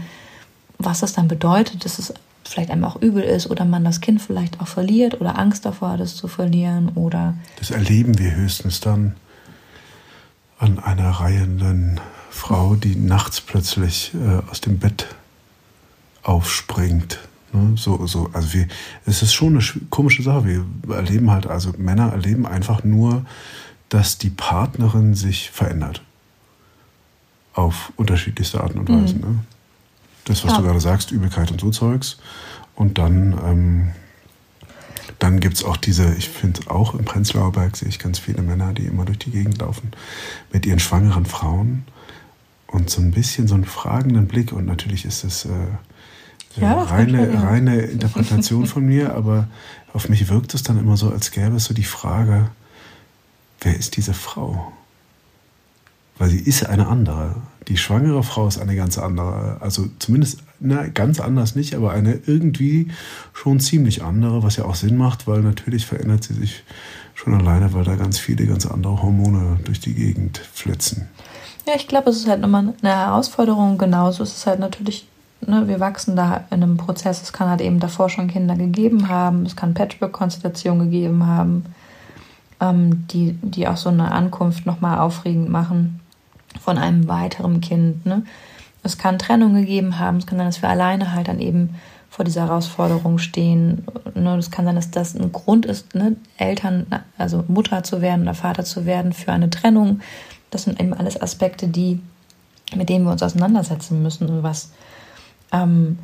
[0.78, 2.12] was das dann bedeutet, dass es
[2.44, 5.90] vielleicht einem auch übel ist oder man das Kind vielleicht auch verliert oder Angst davor
[5.90, 7.34] hat, es zu verlieren oder.
[7.58, 9.14] Das erleben wir höchstens dann
[10.58, 12.00] an einer reihenden
[12.30, 15.06] Frau, die nachts plötzlich äh, aus dem Bett
[16.22, 17.20] aufspringt.
[17.52, 17.74] Ne?
[17.76, 18.66] So, so, also wir,
[19.06, 20.44] es ist schon eine komische Sache.
[20.44, 20.64] Wir
[20.94, 23.24] erleben halt, also Männer erleben einfach nur,
[23.88, 26.02] dass die Partnerin sich verändert.
[27.58, 29.20] Auf unterschiedlichste Arten und Weisen.
[29.20, 29.26] Mhm.
[29.26, 29.38] Ne?
[30.26, 30.58] Das, was ja.
[30.58, 32.18] du gerade sagst, Übelkeit und so Zeugs.
[32.76, 33.88] Und dann, ähm,
[35.18, 38.42] dann gibt es auch diese, ich finde auch im Prenzlauer Berg sehe ich ganz viele
[38.42, 39.90] Männer, die immer durch die Gegend laufen
[40.52, 41.84] mit ihren schwangeren Frauen
[42.68, 44.52] und so ein bisschen so einen fragenden Blick.
[44.52, 49.48] Und natürlich ist es äh, ja, reine, reine Interpretation von mir, aber
[49.92, 52.50] auf mich wirkt es dann immer so, als gäbe es so die Frage,
[53.62, 54.72] wer ist diese Frau?
[56.18, 57.36] Weil sie ist eine andere.
[57.68, 59.58] Die schwangere Frau ist eine ganz andere.
[59.60, 62.88] Also zumindest, na, ganz anders nicht, aber eine irgendwie
[63.32, 66.64] schon ziemlich andere, was ja auch Sinn macht, weil natürlich verändert sie sich
[67.14, 71.08] schon alleine, weil da ganz viele ganz andere Hormone durch die Gegend flitzen.
[71.66, 73.78] Ja, ich glaube, es ist halt nochmal eine Herausforderung.
[73.78, 75.06] Genauso ist es halt natürlich,
[75.46, 77.22] ne, wir wachsen da in einem Prozess.
[77.22, 79.44] Es kann halt eben davor schon Kinder gegeben haben.
[79.44, 81.66] Es kann Patchwork-Konstellationen gegeben haben,
[82.60, 86.00] ähm, die, die auch so eine Ankunft nochmal aufregend machen
[86.60, 88.06] von einem weiteren Kind.
[88.06, 88.24] Ne?
[88.82, 90.18] Es kann Trennung gegeben haben.
[90.18, 91.74] Es kann sein, dass wir alleine halt dann eben
[92.10, 93.84] vor dieser Herausforderung stehen.
[94.14, 94.36] Ne?
[94.36, 96.16] Es kann sein, dass das ein Grund ist, ne?
[96.36, 96.86] Eltern,
[97.18, 100.00] also Mutter zu werden oder Vater zu werden für eine Trennung
[100.50, 102.00] das sind eben alles Aspekte, die,
[102.74, 104.72] mit denen wir uns auseinandersetzen müssen was,
[105.52, 105.98] ähm,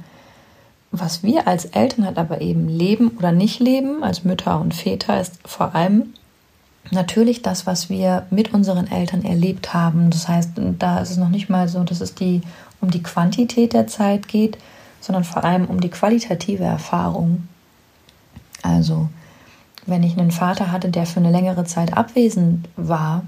[0.90, 5.20] was wir als Eltern halt aber eben leben oder nicht leben, als Mütter und Väter,
[5.20, 6.14] ist vor allem
[6.90, 10.10] natürlich das, was wir mit unseren Eltern erlebt haben.
[10.10, 12.42] Das heißt, da ist es noch nicht mal so, dass es die
[12.80, 14.58] um die Quantität der Zeit geht,
[15.00, 17.48] sondern vor allem um die qualitative Erfahrung.
[18.62, 19.08] Also,
[19.86, 23.24] wenn ich einen Vater hatte, der für eine längere Zeit abwesend war,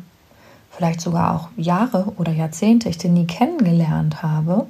[0.70, 4.66] vielleicht sogar auch Jahre oder Jahrzehnte ich den nie kennengelernt habe,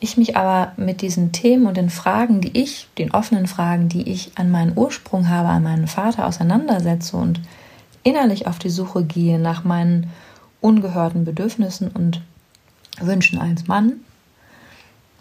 [0.00, 4.08] ich mich aber mit diesen Themen und den Fragen, die ich, den offenen Fragen, die
[4.10, 7.40] ich an meinen Ursprung habe, an meinen Vater auseinandersetze und
[8.02, 10.10] innerlich auf die Suche gehe nach meinen
[10.60, 12.22] ungehörten Bedürfnissen und
[13.00, 14.00] Wünschen als Mann,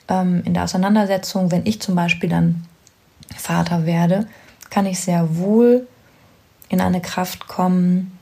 [0.09, 2.65] ähm, in der Auseinandersetzung, wenn ich zum Beispiel dann
[3.35, 4.27] Vater werde,
[4.69, 5.87] kann ich sehr wohl
[6.67, 8.17] in eine Kraft kommen,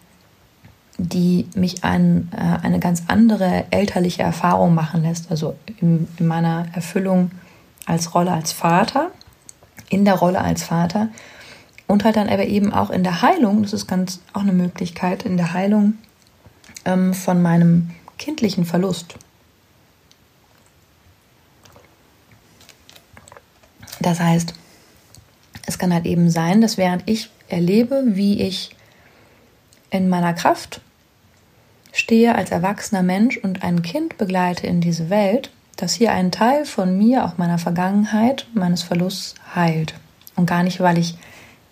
[0.97, 5.30] die mich ein, äh, eine ganz andere elterliche Erfahrung machen lässt.
[5.32, 7.32] Also in, in meiner Erfüllung
[7.86, 9.12] als Rolle als Vater,
[9.89, 11.10] in der Rolle als Vater
[11.88, 15.24] und halt dann aber eben auch in der Heilung, das ist ganz auch eine Möglichkeit,
[15.24, 15.98] in der Heilung
[16.86, 19.16] ähm, von meinem kindlichen Verlust.
[24.00, 24.54] Das heißt,
[25.66, 28.76] es kann halt eben sein, dass während ich erlebe, wie ich
[29.90, 30.82] in meiner Kraft
[31.92, 36.66] stehe als erwachsener Mensch und ein Kind begleite in diese Welt, dass hier ein Teil
[36.66, 39.94] von mir, auch meiner Vergangenheit, meines Verlusts heilt.
[40.36, 41.16] Und gar nicht, weil ich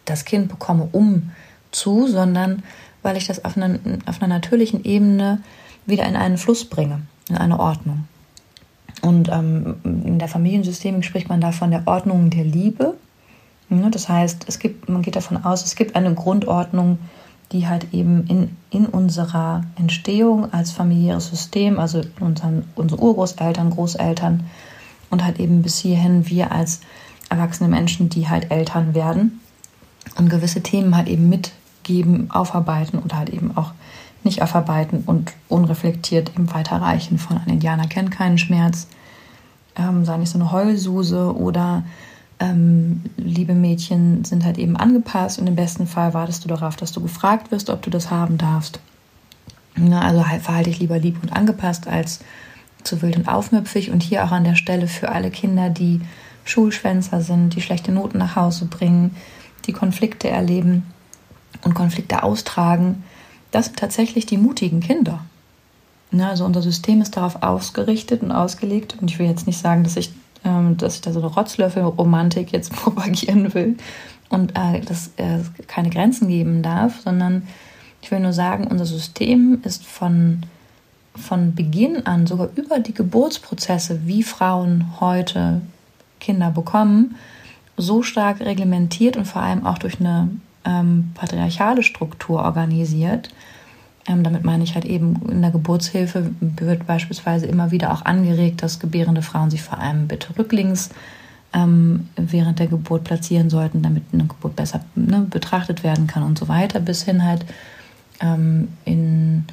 [0.05, 1.31] das Kind bekomme, um
[1.71, 2.63] zu, sondern
[3.01, 5.41] weil ich das auf einer, auf einer natürlichen Ebene
[5.85, 8.07] wieder in einen Fluss bringe, in eine Ordnung.
[9.01, 12.95] Und ähm, in der Familiensystemik spricht man da von der Ordnung der Liebe.
[13.69, 16.99] Das heißt, es gibt, man geht davon aus, es gibt eine Grundordnung
[17.51, 24.43] die halt eben in, in unserer Entstehung als familiäres System, also unseren, unsere Urgroßeltern, Großeltern
[25.09, 26.81] und halt eben bis hierhin wir als
[27.29, 29.39] erwachsene Menschen, die halt Eltern werden
[30.17, 33.71] und gewisse Themen halt eben mitgeben, aufarbeiten oder halt eben auch
[34.23, 38.87] nicht aufarbeiten und unreflektiert eben weiterreichen von ein Indianer kennt keinen Schmerz,
[39.75, 41.83] ähm, sei nicht so eine Heulsuse oder
[42.39, 46.91] ähm, liebe Mädchen sind halt eben angepasst und im besten Fall wartest du darauf, dass
[46.91, 48.79] du gefragt wirst, ob du das haben darfst.
[49.77, 52.19] Ja, also halt, verhalte dich lieber lieb und angepasst als
[52.83, 56.01] zu wild und aufmüpfig und hier auch an der Stelle für alle Kinder, die
[56.43, 59.15] Schulschwänzer sind, die schlechte Noten nach Hause bringen,
[59.65, 60.83] die Konflikte erleben
[61.63, 63.03] und Konflikte austragen,
[63.51, 65.23] das sind tatsächlich die mutigen Kinder.
[66.11, 69.83] Ja, also unser System ist darauf ausgerichtet und ausgelegt und ich will jetzt nicht sagen,
[69.83, 70.11] dass ich
[70.45, 73.77] ähm, dass ich da so eine Rotzlöffel-Romantik jetzt propagieren will
[74.29, 77.47] und äh, dass es keine Grenzen geben darf, sondern
[78.01, 80.43] Ich will nur sagen, unser System ist von,
[81.15, 85.61] von Beginn an, sogar über die Geburtsprozesse, wie Frauen heute
[86.19, 87.15] Kinder bekommen,
[87.77, 90.29] so stark reglementiert und vor allem auch durch eine
[90.65, 93.29] ähm, patriarchale Struktur organisiert.
[94.07, 98.61] Ähm, damit meine ich halt eben, in der Geburtshilfe wird beispielsweise immer wieder auch angeregt,
[98.61, 100.89] dass gebärende Frauen sich vor allem bitte rücklings
[101.53, 106.37] ähm, während der Geburt platzieren sollten, damit eine Geburt besser ne, betrachtet werden kann und
[106.37, 107.45] so weiter, bis hin halt
[108.21, 109.45] ähm, in,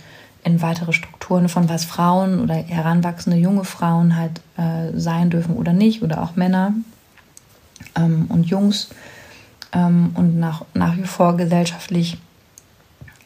[0.45, 5.73] in weitere Strukturen von was Frauen oder heranwachsende junge Frauen halt äh, sein dürfen oder
[5.73, 6.75] nicht oder auch Männer
[7.97, 8.91] ähm, und Jungs
[9.73, 12.19] ähm, und nach, nach wie vor gesellschaftlich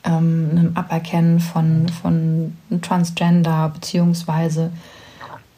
[0.04, 4.70] ähm, einem Aberkennen von, von Transgender beziehungsweise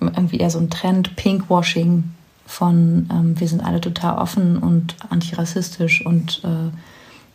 [0.01, 2.05] irgendwie eher so ein Trend Pinkwashing
[2.47, 6.75] von ähm, wir sind alle total offen und antirassistisch und äh,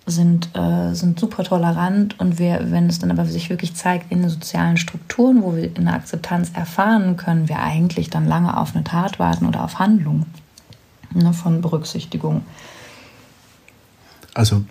[0.05, 4.22] sind, äh, sind super tolerant und wir, wenn es dann aber sich wirklich zeigt in
[4.22, 8.84] den sozialen Strukturen, wo wir eine Akzeptanz erfahren, können wir eigentlich dann lange auf eine
[8.84, 10.26] Tat warten oder auf Handlung
[11.14, 12.45] ne, von Berücksichtigung.
[14.34, 14.64] Also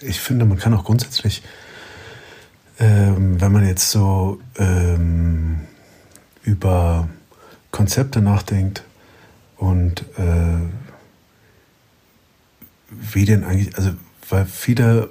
[0.00, 1.42] ich finde, man kann auch grundsätzlich,
[2.78, 5.60] ähm, wenn man jetzt so ähm,
[6.42, 7.08] über
[7.70, 8.84] Konzepte nachdenkt
[9.56, 10.58] und äh,
[12.90, 13.90] wie denn eigentlich, also
[14.28, 15.10] weil viele,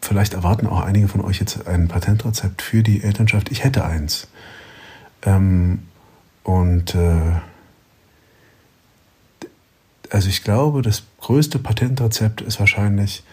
[0.00, 3.50] vielleicht erwarten auch einige von euch jetzt ein Patentrezept für die Elternschaft.
[3.50, 4.28] Ich hätte eins.
[5.22, 5.82] Ähm,
[6.42, 7.40] und äh,
[10.14, 13.24] also ich glaube, das größte Patentrezept ist wahrscheinlich,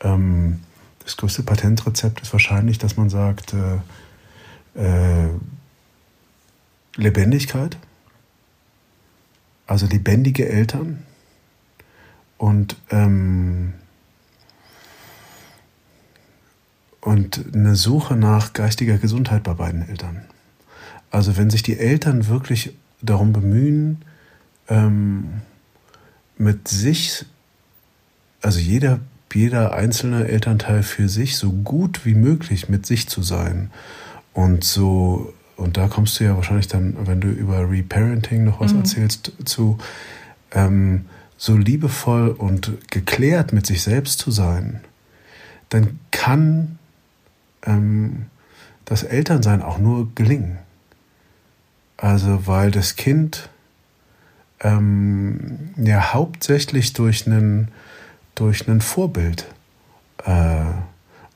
[0.00, 0.58] ähm,
[1.04, 5.28] das größte Patentrezept ist wahrscheinlich, dass man sagt, äh, äh,
[6.96, 7.76] Lebendigkeit,
[9.68, 11.04] also lebendige Eltern
[12.38, 13.74] und ähm,
[17.02, 20.24] und eine Suche nach geistiger Gesundheit bei beiden Eltern.
[21.12, 24.04] Also wenn sich die Eltern wirklich darum bemühen,
[24.68, 25.42] ähm,
[26.38, 27.24] mit sich,
[28.42, 29.00] also jeder,
[29.32, 33.70] jeder einzelne Elternteil für sich so gut wie möglich mit sich zu sein
[34.32, 38.72] und so, und da kommst du ja wahrscheinlich dann, wenn du über Reparenting noch was
[38.72, 38.80] mhm.
[38.80, 39.78] erzählst, zu
[40.52, 41.06] ähm,
[41.36, 44.80] so liebevoll und geklärt mit sich selbst zu sein,
[45.68, 46.78] dann kann
[47.62, 48.26] ähm,
[48.84, 50.58] das Elternsein auch nur gelingen.
[51.96, 53.48] Also weil das Kind
[54.60, 57.68] ähm, ja hauptsächlich durch einen
[58.34, 59.46] durch ein Vorbild
[60.24, 60.64] äh,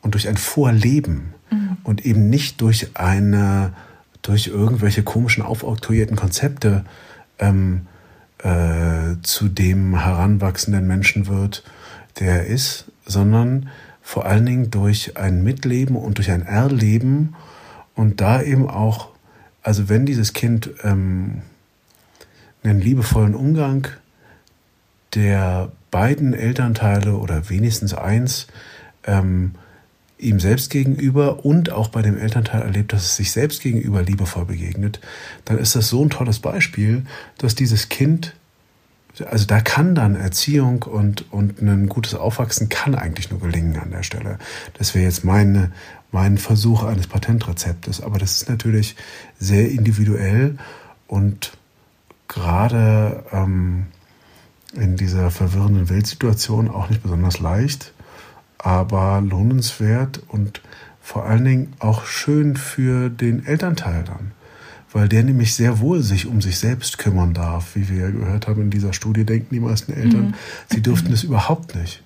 [0.02, 1.76] und durch ein Vorleben mhm.
[1.84, 3.72] und eben nicht durch eine
[4.22, 6.84] durch irgendwelche komischen aufoktroyierten Konzepte
[7.38, 7.86] ähm,
[8.38, 11.64] äh, zu dem heranwachsenden Menschen wird,
[12.18, 13.68] der er ist, sondern
[14.02, 17.34] vor allen Dingen durch ein Mitleben und durch ein Erleben
[17.94, 19.08] und da eben auch,
[19.62, 21.42] also wenn dieses Kind ähm,
[22.62, 23.88] einen liebevollen Umgang
[25.14, 28.46] der beiden Elternteile oder wenigstens eins
[29.04, 29.52] ähm,
[30.18, 34.44] ihm selbst gegenüber und auch bei dem Elternteil erlebt, dass es sich selbst gegenüber liebevoll
[34.44, 35.00] begegnet,
[35.46, 37.04] dann ist das so ein tolles Beispiel,
[37.38, 38.34] dass dieses Kind
[39.28, 43.90] also da kann dann Erziehung und, und ein gutes Aufwachsen kann eigentlich nur gelingen an
[43.90, 44.38] der Stelle.
[44.74, 45.72] Das wäre jetzt meine,
[46.12, 48.00] mein Versuch eines Patentrezeptes.
[48.00, 48.96] Aber das ist natürlich
[49.38, 50.56] sehr individuell
[51.06, 51.52] und
[52.30, 53.86] gerade ähm,
[54.72, 57.92] in dieser verwirrenden Weltsituation auch nicht besonders leicht,
[58.56, 60.62] aber lohnenswert und
[61.02, 64.32] vor allen Dingen auch schön für den Elternteil dann
[64.92, 67.76] weil der nämlich sehr wohl sich um sich selbst kümmern darf.
[67.76, 70.34] Wie wir ja gehört haben in dieser Studie, denken die meisten Eltern, mhm.
[70.70, 72.02] sie dürften es überhaupt nicht.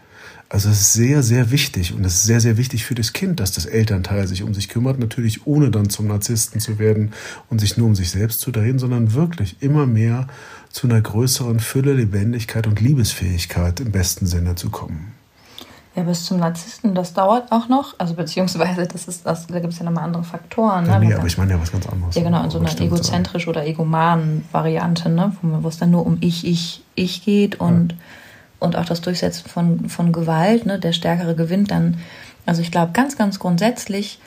[0.54, 3.40] Also es ist sehr, sehr wichtig und es ist sehr, sehr wichtig für das Kind,
[3.40, 7.12] dass das Elternteil sich um sich kümmert, natürlich ohne dann zum Narzissten zu werden
[7.50, 10.28] und sich nur um sich selbst zu drehen, sondern wirklich immer mehr
[10.70, 15.12] zu einer größeren Fülle, Lebendigkeit und Liebesfähigkeit im besten Sinne zu kommen.
[15.96, 17.96] Ja, bis zum Narzissten, das dauert auch noch.
[17.98, 20.84] Also beziehungsweise das ist, das, da gibt es ja nochmal andere Faktoren.
[20.84, 20.90] Ne?
[20.90, 22.14] Ja, nee, aber ich meine ja was ganz anderes.
[22.14, 25.36] Ja, genau, in so einer egozentrisch oder egomanen Variante, ne?
[25.42, 27.98] wo es dann nur um ich, ich, ich geht und, ja.
[28.64, 30.78] Und auch das Durchsetzen von, von Gewalt, ne?
[30.78, 31.98] der Stärkere gewinnt dann.
[32.46, 34.18] Also ich glaube, ganz, ganz grundsätzlich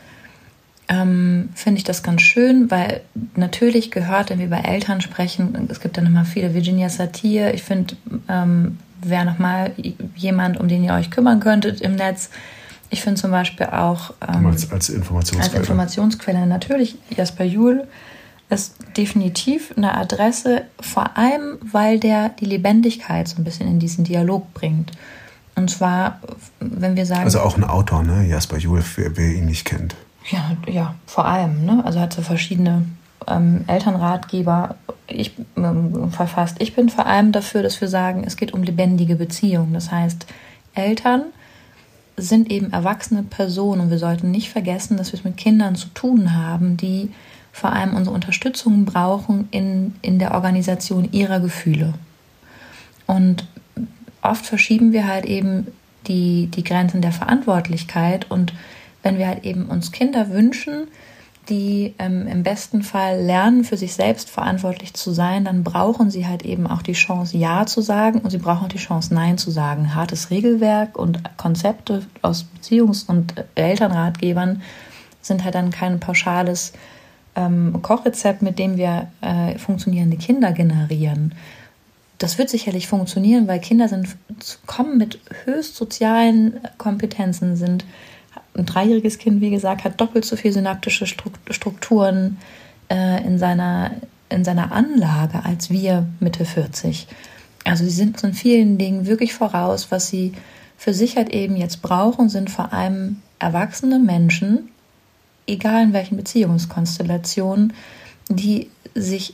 [0.90, 3.02] ähm, finde ich das ganz schön, weil
[3.36, 7.64] natürlich gehört, wenn wir über Eltern sprechen, es gibt dann immer viele Virginia Satir, ich
[7.64, 7.96] finde,
[8.30, 9.74] ähm, wäre nochmal
[10.16, 12.30] jemand, um den ihr euch kümmern könntet im Netz.
[12.90, 15.52] Ich finde zum Beispiel auch ähm, als, als, Informationsquelle.
[15.52, 17.86] als Informationsquelle natürlich Jasper Juhl
[18.50, 24.04] ist definitiv eine Adresse, vor allem weil der die Lebendigkeit so ein bisschen in diesen
[24.04, 24.92] Dialog bringt.
[25.56, 26.20] Und zwar,
[26.60, 27.24] wenn wir sagen.
[27.24, 28.26] Also auch ein Autor, ne?
[28.28, 29.96] Jasper Juhl, wer, wer ihn nicht kennt.
[30.30, 31.84] Ja, ja, vor allem, ne?
[31.84, 32.86] Also hat so verschiedene
[33.28, 34.76] ähm, Elternratgeber
[35.08, 36.58] ich, ähm, verfasst.
[36.60, 39.74] Ich bin vor allem dafür, dass wir sagen, es geht um lebendige Beziehungen.
[39.74, 40.26] Das heißt,
[40.74, 41.24] Eltern
[42.18, 45.88] sind eben erwachsene Personen und wir sollten nicht vergessen, dass wir es mit Kindern zu
[45.90, 47.12] tun haben, die
[47.58, 51.96] vor allem unsere Unterstützung brauchen in, in der Organisation ihrer Gefühle.
[53.08, 53.48] Und
[54.22, 55.66] oft verschieben wir halt eben
[56.06, 58.54] die, die Grenzen der Verantwortlichkeit und
[59.02, 60.88] wenn wir halt eben uns Kinder wünschen,
[61.50, 66.28] die ähm, im besten Fall lernen, für sich selbst verantwortlich zu sein, dann brauchen sie
[66.28, 69.40] halt eben auch die Chance, Ja zu sagen und sie brauchen auch die Chance, Nein
[69.40, 69.96] zu sagen.
[69.96, 74.62] Hartes Regelwerk und Konzepte aus Beziehungs- und Elternratgebern
[75.22, 76.74] sind halt dann kein pauschales
[77.38, 81.36] ähm, Kochrezept, mit dem wir äh, funktionierende Kinder generieren.
[82.18, 84.18] Das wird sicherlich funktionieren, weil Kinder sind,
[84.66, 87.86] kommen mit höchst sozialen Kompetenzen, sind
[88.58, 92.38] ein dreijähriges Kind, wie gesagt, hat doppelt so viele synaptische Strukturen
[92.90, 93.92] äh, in, seiner,
[94.30, 97.08] in seiner Anlage als wir Mitte 40.
[97.66, 99.92] Also sie sind in vielen Dingen wirklich voraus.
[99.92, 100.34] Was sie
[100.76, 104.70] für sich halt eben jetzt brauchen, sind vor allem erwachsene Menschen,
[105.48, 107.74] egal in welchen Beziehungskonstellationen,
[108.30, 109.34] die sich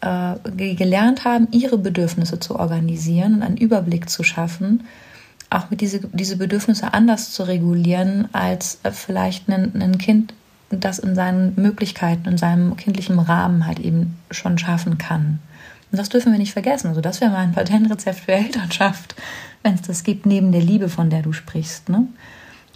[0.00, 4.82] äh, gelernt haben, ihre Bedürfnisse zu organisieren und einen Überblick zu schaffen
[5.52, 10.34] auch mit diese, diese Bedürfnisse anders zu regulieren als äh, vielleicht ein, ein Kind,
[10.70, 15.38] das in seinen Möglichkeiten, in seinem kindlichen Rahmen halt eben schon schaffen kann.
[15.90, 16.88] Und das dürfen wir nicht vergessen.
[16.88, 19.14] Also das wäre mal ein Patentrezept für Elternschaft,
[19.62, 21.90] wenn es das gibt, neben der Liebe, von der du sprichst.
[21.90, 22.06] Ne?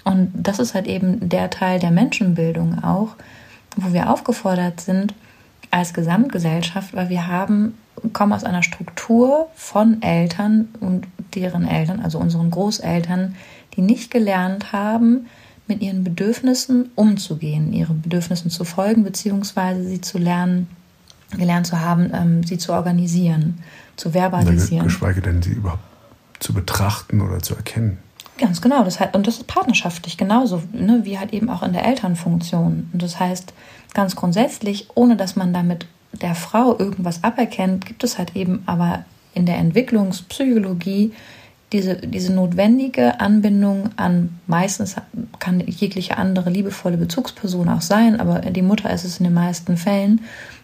[0.07, 3.17] Und das ist halt eben der Teil der Menschenbildung auch,
[3.75, 5.15] wo wir aufgefordert sind
[5.73, 7.75] als Gesamtgesellschaft, weil wir haben
[8.13, 13.35] kommen aus einer Struktur von Eltern und deren Eltern, also unseren Großeltern,
[13.75, 15.27] die nicht gelernt haben,
[15.67, 20.69] mit ihren Bedürfnissen umzugehen, ihren Bedürfnissen zu folgen, beziehungsweise sie zu lernen,
[21.37, 23.59] gelernt zu haben, ähm, sie zu organisieren,
[23.97, 24.85] zu verbalisieren.
[24.85, 25.83] Geschweige denn, sie überhaupt
[26.39, 27.99] zu betrachten oder zu erkennen.
[28.39, 31.73] Ganz genau, das heißt, und das ist partnerschaftlich genauso, ne, wie halt eben auch in
[31.73, 32.91] der Elternfunktion.
[32.93, 33.55] Und das heißt,
[33.95, 39.05] ganz grundsätzlich, ohne dass man damit der Frau irgendwas aberkennt, gibt es halt eben aber
[39.35, 41.13] in der Entwicklungspsychologie
[41.73, 44.97] diese, diese notwendige Anbindung an, meistens
[45.39, 49.77] kann jegliche andere liebevolle Bezugsperson auch sein, aber die Mutter ist es in den meisten
[49.77, 50.23] Fällen.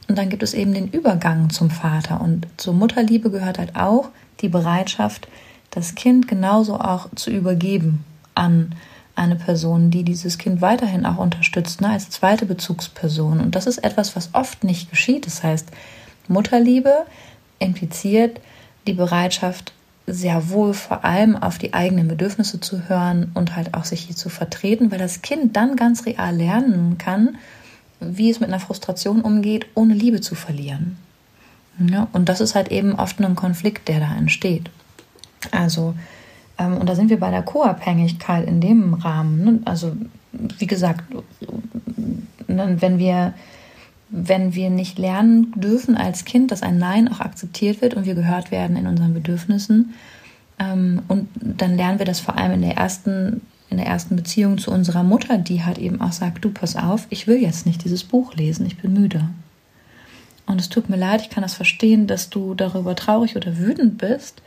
[0.08, 2.20] Und dann gibt es eben den Übergang zum Vater.
[2.20, 4.10] Und zur Mutterliebe gehört halt auch
[4.40, 5.28] die Bereitschaft,
[5.72, 8.04] das Kind genauso auch zu übergeben
[8.34, 8.74] an
[9.14, 13.40] eine Person, die dieses Kind weiterhin auch unterstützt, ne, als zweite Bezugsperson.
[13.40, 15.26] Und das ist etwas, was oft nicht geschieht.
[15.26, 15.68] Das heißt,
[16.28, 17.06] Mutterliebe
[17.58, 18.40] impliziert
[18.86, 19.72] die Bereitschaft,
[20.06, 24.16] sehr wohl vor allem auf die eigenen Bedürfnisse zu hören und halt auch sich hier
[24.16, 27.36] zu vertreten, weil das Kind dann ganz real lernen kann,
[28.00, 30.96] wie es mit einer Frustration umgeht, ohne Liebe zu verlieren.
[31.78, 34.70] Ja, und das ist halt eben oft ein Konflikt, der da entsteht.
[35.50, 35.94] Also
[36.58, 39.44] ähm, und da sind wir bei der Co-Abhängigkeit in dem Rahmen.
[39.44, 39.58] Ne?
[39.64, 39.92] Also
[40.32, 41.04] wie gesagt,
[42.48, 43.34] ne, wenn wir,
[44.08, 48.14] wenn wir nicht lernen dürfen als Kind, dass ein Nein auch akzeptiert wird und wir
[48.14, 49.94] gehört werden in unseren Bedürfnissen,
[50.58, 54.58] ähm, und dann lernen wir das vor allem in der ersten in der ersten Beziehung
[54.58, 57.82] zu unserer Mutter, die halt eben auch sagt, du pass auf, ich will jetzt nicht
[57.84, 59.30] dieses Buch lesen, ich bin müde.
[60.44, 63.96] Und es tut mir leid, ich kann das verstehen, dass du darüber traurig oder wütend
[63.96, 64.42] bist.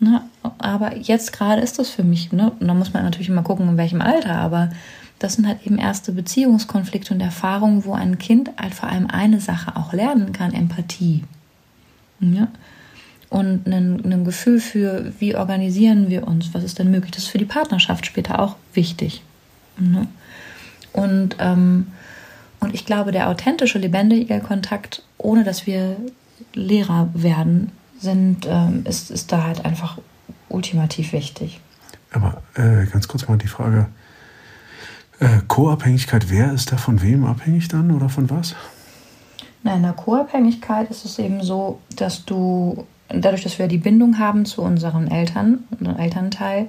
[0.00, 0.22] Ne?
[0.58, 2.52] Aber jetzt gerade ist das für mich, ne?
[2.58, 4.70] und da muss man natürlich immer gucken, in welchem Alter, aber
[5.18, 9.40] das sind halt eben erste Beziehungskonflikte und Erfahrungen, wo ein Kind halt vor allem eine
[9.40, 11.24] Sache auch lernen kann, Empathie.
[12.20, 12.48] Ja?
[13.28, 17.10] Und ein, Gefühl für, wie organisieren wir uns, was ist denn möglich.
[17.10, 19.22] Das ist für die Partnerschaft später auch wichtig.
[19.78, 20.06] Ne?
[20.92, 21.88] Und, ähm,
[22.60, 25.96] und ich glaube, der authentische, lebendige Kontakt, ohne dass wir
[26.54, 29.98] Lehrer werden, sind, ähm, ist, ist da halt einfach
[30.48, 31.60] ultimativ wichtig.
[32.12, 33.86] Aber äh, ganz kurz mal die Frage:
[35.20, 38.54] äh, Co-Abhängigkeit, wer ist da von wem abhängig dann oder von was?
[39.62, 44.18] Na, in der Co-Abhängigkeit ist es eben so, dass du, dadurch, dass wir die Bindung
[44.18, 46.68] haben zu unseren Eltern, unserem Elternteil,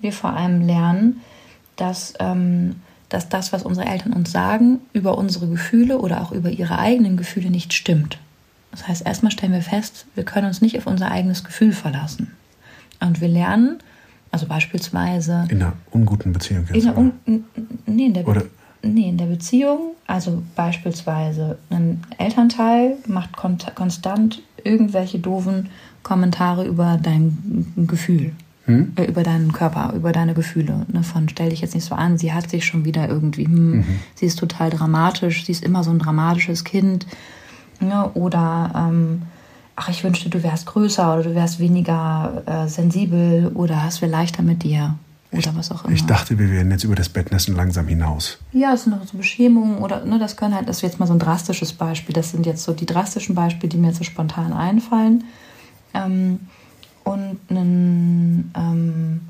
[0.00, 1.20] wir vor allem lernen,
[1.76, 2.76] dass, ähm,
[3.10, 7.16] dass das, was unsere Eltern uns sagen, über unsere Gefühle oder auch über ihre eigenen
[7.16, 8.18] Gefühle nicht stimmt.
[8.70, 12.32] Das heißt, erstmal stellen wir fest, wir können uns nicht auf unser eigenes Gefühl verlassen.
[13.00, 13.78] Und wir lernen,
[14.30, 15.46] also beispielsweise.
[15.48, 16.82] In einer unguten Beziehung jetzt.
[16.82, 17.12] In einer un
[17.86, 18.44] nee, in der Oder
[18.82, 25.68] nee, in der Beziehung, also beispielsweise ein Elternteil macht konstant irgendwelche doofen
[26.02, 28.32] Kommentare über dein Gefühl.
[28.66, 28.92] Hm?
[28.96, 30.86] Äh, über deinen Körper, über deine Gefühle.
[30.92, 31.02] Ne?
[31.02, 33.84] Von stell dich jetzt nicht so an, sie hat sich schon wieder irgendwie, hm, mhm.
[34.14, 37.06] sie ist total dramatisch, sie ist immer so ein dramatisches Kind.
[37.80, 38.10] Ne?
[38.14, 39.22] Oder ähm,
[39.76, 44.08] ach, ich wünschte, du wärst größer oder du wärst weniger äh, sensibel oder hast wir
[44.08, 44.94] leichter mit dir.
[45.32, 45.94] Oder was auch immer.
[45.94, 48.38] Ich dachte, wir wären jetzt über das Bettnässen langsam hinaus.
[48.52, 51.06] Ja, es sind noch so Beschämungen oder ne, das können halt, das ist jetzt mal
[51.06, 52.12] so ein drastisches Beispiel.
[52.12, 55.24] Das sind jetzt so die drastischen Beispiele, die mir jetzt so spontan einfallen.
[55.94, 56.40] Ähm,
[57.04, 59.20] und ein, ähm,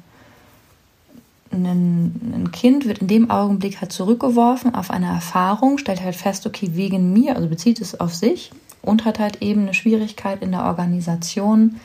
[1.52, 6.46] ein, ein Kind wird in dem Augenblick halt zurückgeworfen auf eine Erfahrung, stellt halt fest,
[6.46, 10.52] okay, wegen mir, also bezieht es auf sich und hat halt eben eine Schwierigkeit in
[10.52, 11.76] der Organisation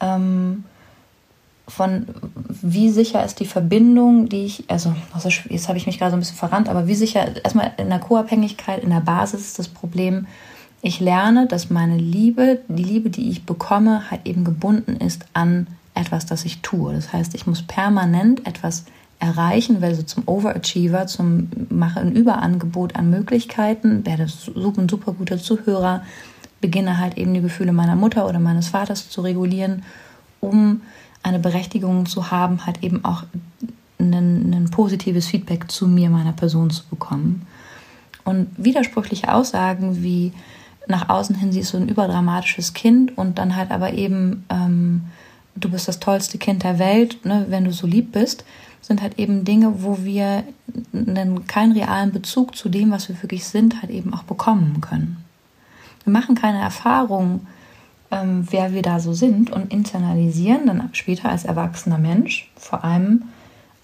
[0.00, 0.64] ähm,
[1.68, 2.06] von
[2.48, 4.94] wie sicher ist die Verbindung, die ich, also
[5.48, 7.98] jetzt habe ich mich gerade so ein bisschen verrannt, aber wie sicher, erstmal in der
[7.98, 10.26] Co-Abhängigkeit, in der Basis ist das Problem,
[10.82, 15.66] ich lerne, dass meine Liebe, die Liebe, die ich bekomme, halt eben gebunden ist an
[15.94, 16.92] etwas, das ich tue.
[16.92, 18.84] Das heißt, ich muss permanent etwas
[19.18, 25.12] erreichen, werde so zum Overachiever, zum mache ein Überangebot an Möglichkeiten, werde super, ein super
[25.12, 26.02] guter Zuhörer,
[26.60, 29.82] beginne halt eben die Gefühle meiner Mutter oder meines Vaters zu regulieren,
[30.40, 30.82] um
[31.22, 33.24] eine Berechtigung zu haben, halt eben auch
[33.98, 37.46] ein, positives Feedback zu mir, meiner Person zu bekommen.
[38.24, 40.32] Und widersprüchliche Aussagen wie
[40.88, 45.02] nach außen hin, sie ist so ein überdramatisches Kind und dann halt aber eben, ähm,
[45.56, 48.44] du bist das tollste Kind der Welt, ne, wenn du so lieb bist,
[48.86, 50.44] sind halt eben Dinge, wo wir
[50.92, 55.24] einen, keinen realen Bezug zu dem, was wir wirklich sind, halt eben auch bekommen können.
[56.04, 57.46] Wir machen keine Erfahrung
[58.10, 63.24] ähm, wer wir da so sind und internalisieren dann später als erwachsener Mensch vor allem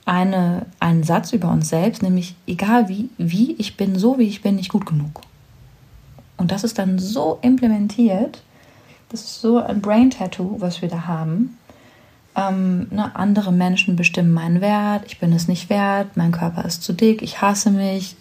[0.04, 4.42] eine, einen Satz über uns selbst, nämlich egal wie, wie ich bin, so wie ich
[4.42, 5.20] bin, nicht gut genug.
[6.36, 8.42] Und das ist dann so implementiert,
[9.10, 11.58] das ist so ein Brain-Tattoo, was wir da haben,
[12.34, 16.82] ähm, ne, andere Menschen bestimmen meinen Wert, ich bin es nicht wert, mein Körper ist
[16.82, 18.16] zu dick, ich hasse mich,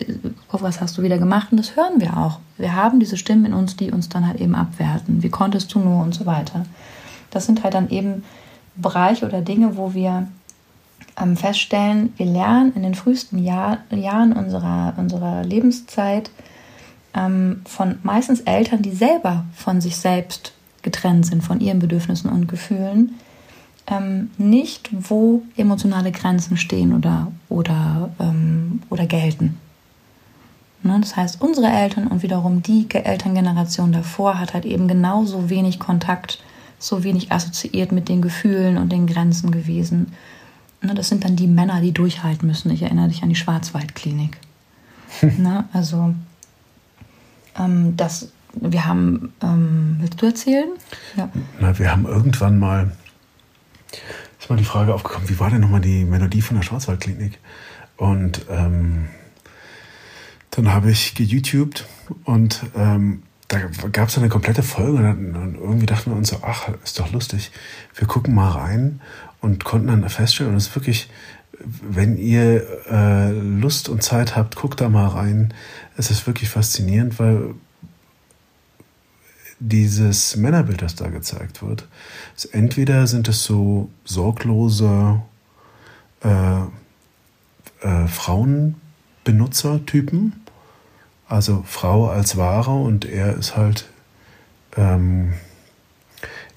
[0.49, 1.47] guck, was hast du wieder gemacht?
[1.51, 2.39] Und das hören wir auch.
[2.57, 5.24] Wir haben diese Stimmen in uns, die uns dann halt eben abwerten.
[5.24, 6.66] Wie konntest du nur und so weiter.
[7.30, 8.24] Das sind halt dann eben
[8.76, 10.28] Bereiche oder Dinge, wo wir
[11.20, 16.32] ähm, feststellen, wir lernen in den frühesten Jahr, Jahren unserer, unserer Lebenszeit
[17.14, 22.47] ähm, von meistens Eltern, die selber von sich selbst getrennt sind, von ihren Bedürfnissen und
[22.47, 23.16] Gefühlen,
[23.88, 29.57] ähm, nicht, wo emotionale Grenzen stehen oder, oder, ähm, oder gelten.
[30.84, 30.97] Ne?
[30.99, 36.39] Das heißt, unsere Eltern und wiederum die Elterngeneration davor hat halt eben genauso wenig Kontakt,
[36.79, 40.13] so wenig assoziiert mit den Gefühlen und den Grenzen gewesen.
[40.82, 40.93] Ne?
[40.95, 42.71] Das sind dann die Männer, die durchhalten müssen.
[42.71, 44.38] Ich erinnere dich an die Schwarzwaldklinik.
[45.38, 45.65] ne?
[45.73, 46.15] Also,
[47.59, 50.69] ähm, das, wir haben, ähm, willst du erzählen?
[51.15, 51.29] Ja.
[51.59, 52.91] Na, wir haben irgendwann mal
[54.39, 57.39] ist mal die Frage aufgekommen, wie war denn nochmal die Melodie von der Schwarzwaldklinik?
[57.97, 59.07] Und ähm,
[60.51, 61.87] dann habe ich geYouTubed
[62.23, 63.59] und ähm, da
[63.91, 67.51] gab es eine komplette Folge und, irgendwie dachten wir uns so, ach, ist doch lustig,
[67.95, 69.01] wir gucken mal rein
[69.41, 71.09] und konnten dann feststellen, und es ist wirklich,
[71.59, 75.53] wenn ihr äh, Lust und Zeit habt, guckt da mal rein.
[75.97, 77.55] Es ist wirklich faszinierend, weil
[79.62, 81.88] dieses Männerbild, das da gezeigt wird,
[82.36, 85.22] ist entweder sind es so sorglose
[86.24, 86.62] äh,
[87.82, 90.34] äh, Frauenbenutzertypen,
[91.28, 93.88] also Frau als Ware und er ist halt
[94.76, 95.34] ähm,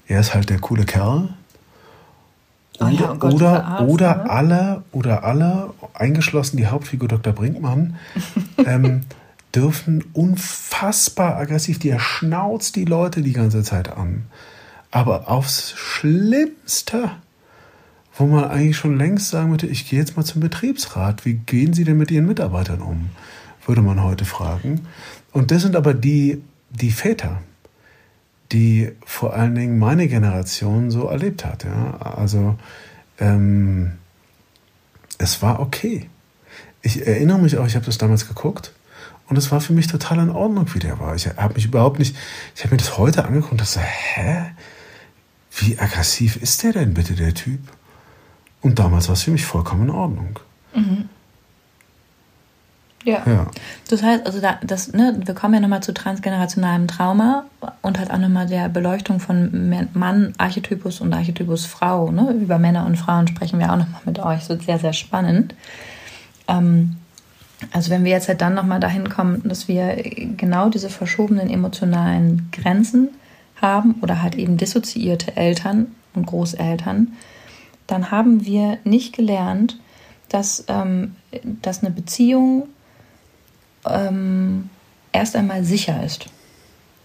[0.07, 1.29] er ist halt der coole Kerl.
[2.79, 4.29] Oder, oh ja, oh Gott, oder, Arzt, oder ne?
[4.29, 7.33] alle, oder alle, eingeschlossen die Hauptfigur Dr.
[7.33, 7.95] Brinkmann,
[8.65, 9.05] ähm,
[9.55, 14.25] dürfen unfassbar aggressiv, die schnauzt die Leute die ganze Zeit an.
[14.91, 17.11] Aber aufs Schlimmste,
[18.15, 21.25] wo man eigentlich schon längst sagen würde, ich gehe jetzt mal zum Betriebsrat.
[21.25, 23.09] Wie gehen Sie denn mit Ihren Mitarbeitern um?
[23.65, 24.87] Würde man heute fragen.
[25.31, 27.41] Und das sind aber die, die Väter,
[28.51, 31.63] die vor allen Dingen meine Generation so erlebt hat.
[31.63, 31.97] Ja?
[31.99, 32.57] Also
[33.19, 33.93] ähm,
[35.17, 36.09] es war okay.
[36.81, 38.71] Ich erinnere mich auch, ich habe das damals geguckt
[39.27, 41.15] und es war für mich total in Ordnung, wie der war.
[41.15, 42.15] Ich habe mich überhaupt nicht,
[42.55, 44.51] ich habe mir das heute angeguckt und dachte, hä?
[45.57, 47.59] Wie aggressiv ist der denn bitte, der Typ?
[48.61, 50.39] Und damals war es für mich vollkommen in Ordnung.
[50.73, 51.09] Mhm.
[53.05, 53.21] Ja.
[53.25, 53.47] ja.
[53.87, 57.45] Das heißt, also da, das, ne, wir kommen ja nochmal zu transgenerationalem Trauma
[57.83, 62.11] und halt auch nochmal der Beleuchtung von Mann, Archetypus und Archetypus Frau.
[62.11, 62.31] Ne?
[62.31, 64.39] Über Männer und Frauen sprechen wir auch nochmal mit euch.
[64.39, 65.53] Das wird sehr, sehr spannend.
[66.47, 66.97] Ähm,
[67.71, 69.95] also wenn wir jetzt halt dann nochmal dahin kommen, dass wir
[70.37, 73.09] genau diese verschobenen emotionalen Grenzen
[73.61, 77.13] haben oder halt eben dissoziierte Eltern und Großeltern,
[77.87, 79.79] dann haben wir nicht gelernt,
[80.29, 81.15] dass, ähm,
[81.61, 82.67] dass eine Beziehung
[83.87, 84.69] ähm,
[85.11, 86.25] erst einmal sicher ist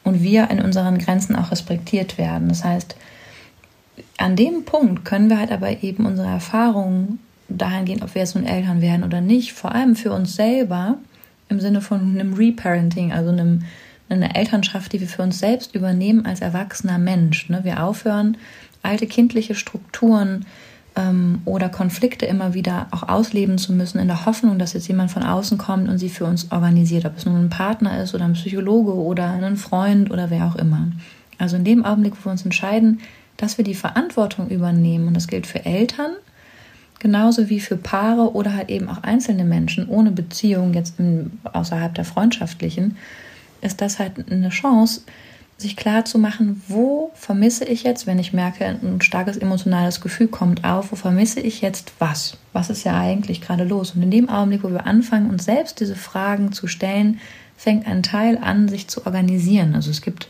[0.05, 2.49] und wir in unseren Grenzen auch respektiert werden.
[2.49, 2.97] Das heißt,
[4.17, 7.19] an dem Punkt können wir halt aber eben unsere Erfahrungen
[7.51, 10.99] dahingehend, ob wir jetzt nun Eltern werden oder nicht, vor allem für uns selber
[11.49, 13.63] im Sinne von einem Reparenting, also einem,
[14.09, 17.49] einer Elternschaft, die wir für uns selbst übernehmen als erwachsener Mensch.
[17.49, 17.61] Ne?
[17.63, 18.37] Wir aufhören,
[18.83, 20.47] alte kindliche Strukturen
[20.97, 25.11] ähm, oder Konflikte immer wieder auch ausleben zu müssen, in der Hoffnung, dass jetzt jemand
[25.11, 28.25] von außen kommt und sie für uns organisiert, ob es nun ein Partner ist oder
[28.25, 30.89] ein Psychologe oder ein Freund oder wer auch immer.
[31.39, 33.01] Also in dem Augenblick, wo wir uns entscheiden,
[33.37, 36.13] dass wir die Verantwortung übernehmen, und das gilt für Eltern,
[37.01, 41.93] genauso wie für Paare oder halt eben auch einzelne Menschen ohne Beziehung, jetzt im, außerhalb
[41.95, 42.97] der freundschaftlichen,
[43.63, 45.03] ist das halt eine Chance,
[45.57, 50.29] sich klar zu machen, wo vermisse ich jetzt, wenn ich merke, ein starkes emotionales Gefühl
[50.29, 52.39] kommt auf, wo vermisse ich jetzt was?
[52.53, 53.93] Was ist ja eigentlich gerade los?
[53.93, 57.21] Und in dem Augenblick, wo wir anfangen, uns selbst diese Fragen zu stellen,
[57.57, 59.75] fängt ein Teil an, sich zu organisieren.
[59.75, 60.29] Also es gibt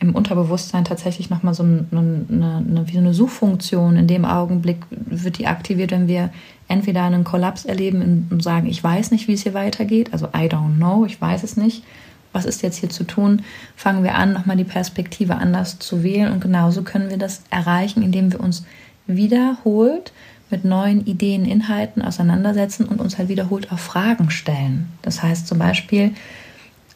[0.00, 3.96] im Unterbewusstsein tatsächlich nochmal so eine, eine, wie eine Suchfunktion.
[3.96, 6.30] In dem Augenblick wird die aktiviert, wenn wir
[6.68, 10.48] entweder einen Kollaps erleben und sagen, ich weiß nicht, wie es hier weitergeht, also I
[10.48, 11.84] don't know, ich weiß es nicht,
[12.32, 13.42] was ist jetzt hier zu tun,
[13.76, 16.32] fangen wir an, nochmal die Perspektive anders zu wählen.
[16.32, 18.64] Und genauso können wir das erreichen, indem wir uns
[19.06, 20.12] wiederholt
[20.48, 24.88] mit neuen Ideen, Inhalten auseinandersetzen und uns halt wiederholt auch Fragen stellen.
[25.02, 26.12] Das heißt zum Beispiel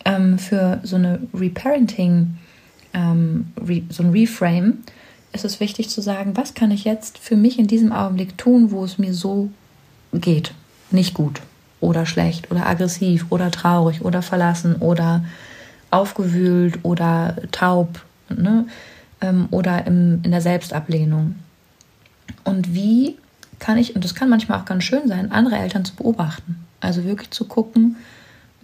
[0.05, 2.37] ähm, für so eine Reparenting,
[2.95, 3.53] ähm,
[3.91, 4.79] so ein Reframe,
[5.33, 8.71] ist es wichtig zu sagen, was kann ich jetzt für mich in diesem Augenblick tun,
[8.71, 9.51] wo es mir so
[10.13, 10.55] geht,
[10.91, 11.43] nicht gut
[11.81, 15.25] oder schlecht oder aggressiv oder traurig oder verlassen oder
[15.91, 18.67] aufgewühlt oder taub ne?
[19.21, 21.35] Ähm, oder im, in der Selbstablehnung.
[22.45, 23.19] Und wie
[23.59, 26.65] kann ich, und das kann manchmal auch ganz schön sein, andere Eltern zu beobachten.
[26.81, 27.97] Also wirklich zu gucken,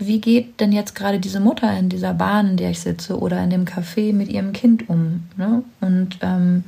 [0.00, 3.42] wie geht denn jetzt gerade diese Mutter in dieser Bahn, in der ich sitze oder
[3.44, 5.24] in dem Café mit ihrem Kind um?
[5.36, 5.62] Ne?
[5.80, 6.64] Und ähm,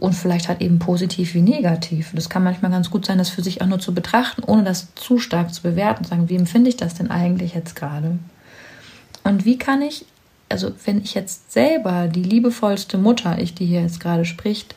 [0.00, 2.10] und vielleicht halt eben positiv wie negativ.
[2.14, 4.94] Das kann manchmal ganz gut sein, das für sich auch nur zu betrachten, ohne das
[4.94, 8.18] zu stark zu bewerten, sagen, wie empfinde ich das denn eigentlich jetzt gerade?
[9.22, 10.04] Und wie kann ich,
[10.48, 14.74] also wenn ich jetzt selber die liebevollste Mutter, ich die hier jetzt gerade spricht,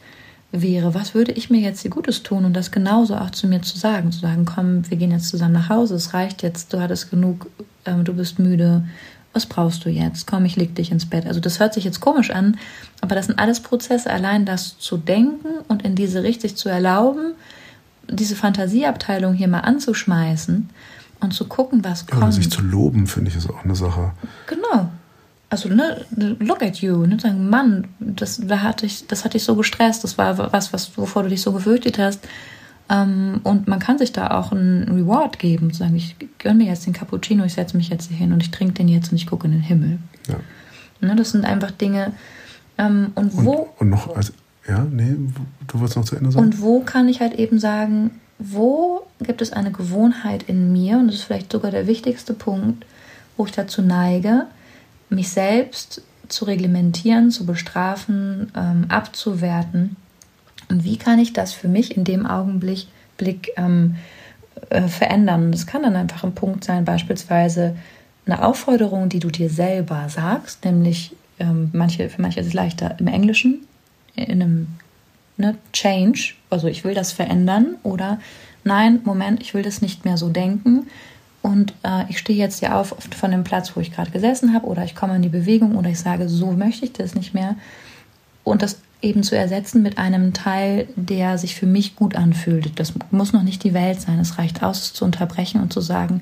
[0.52, 3.78] wäre, was würde ich mir jetzt Gutes tun und das genauso auch zu mir zu
[3.78, 7.12] sagen, zu sagen, komm, wir gehen jetzt zusammen nach Hause, es reicht jetzt, du hattest
[7.12, 7.48] genug,
[7.86, 8.86] ähm, du bist müde,
[9.34, 10.26] was brauchst du jetzt?
[10.26, 11.28] Komm, ich leg dich ins Bett.
[11.28, 12.58] Also das hört sich jetzt komisch an,
[13.02, 17.34] aber das sind alles Prozesse, allein das zu denken und in diese richtig zu erlauben,
[18.10, 20.70] diese Fantasieabteilung hier mal anzuschmeißen
[21.20, 22.24] und zu gucken, was kommt.
[22.24, 24.14] Aber sich zu loben, finde ich, ist auch eine Sache.
[24.48, 24.89] Genau.
[25.50, 26.06] Also, ne,
[26.39, 30.04] look at you, ne, sagen, Mann, das, da hatte ich, das hat dich so gestresst,
[30.04, 32.28] das war was, was, wovor du dich so gefürchtet hast.
[32.89, 36.68] Ähm, und man kann sich da auch einen Reward geben, zu sagen, ich gönne mir
[36.68, 39.18] jetzt den Cappuccino, ich setze mich jetzt hier hin und ich trinke den jetzt und
[39.18, 40.00] ich gucke in den Himmel.
[40.28, 40.36] Ja.
[41.02, 42.14] Ne, das sind einfach Dinge.
[42.78, 43.52] Ähm, und wo.
[43.52, 44.34] Und, und noch, also,
[44.68, 45.16] ja, nee,
[45.68, 46.45] du wolltest noch zu Ende sagen.
[46.45, 51.08] Und wo kann ich halt eben sagen, wo gibt es eine Gewohnheit in mir, und
[51.08, 52.86] das ist vielleicht sogar der wichtigste Punkt,
[53.36, 54.45] wo ich dazu neige,
[55.10, 59.95] mich selbst zu reglementieren, zu bestrafen, ähm, abzuwerten
[60.70, 62.88] und wie kann ich das für mich in dem Augenblick
[63.18, 63.95] Blick, ähm,
[64.70, 65.51] äh, verändern?
[65.51, 67.76] Das kann dann einfach ein Punkt sein, beispielsweise
[68.26, 72.99] eine Aufforderung, die du dir selber sagst, nämlich ähm, manche, für manche ist es leichter
[72.99, 73.66] im Englischen,
[74.16, 74.68] in einem
[75.38, 78.20] ne, Change, also ich will das verändern oder
[78.63, 80.88] nein, Moment, ich will das nicht mehr so denken
[81.47, 84.65] und äh, ich stehe jetzt ja auf von dem Platz, wo ich gerade gesessen habe
[84.65, 87.55] oder ich komme in die Bewegung oder ich sage, so möchte ich das nicht mehr
[88.43, 92.78] und das eben zu ersetzen mit einem Teil, der sich für mich gut anfühlt.
[92.78, 94.19] Das muss noch nicht die Welt sein.
[94.19, 96.19] Es reicht aus, es zu unterbrechen und zu sagen,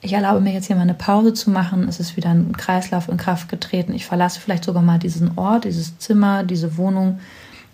[0.00, 1.86] ich erlaube mir jetzt hier mal eine Pause zu machen.
[1.86, 3.92] Es ist wieder ein Kreislauf in Kraft getreten.
[3.92, 7.18] Ich verlasse vielleicht sogar mal diesen Ort, dieses Zimmer, diese Wohnung,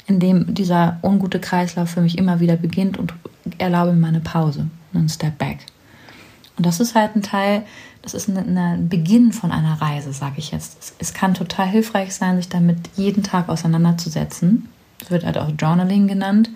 [0.09, 3.15] in dem dieser ungute Kreislauf für mich immer wieder beginnt und
[3.59, 5.59] erlaube mir mal eine Pause, einen Step back.
[6.57, 7.65] Und das ist halt ein Teil,
[8.03, 10.79] das ist ein Beginn von einer Reise, sage ich jetzt.
[10.81, 14.69] Es, es, kann total hilfreich sein, sich damit jeden Tag auseinanderzusetzen.
[14.99, 16.51] Das wird halt auch Journaling genannt.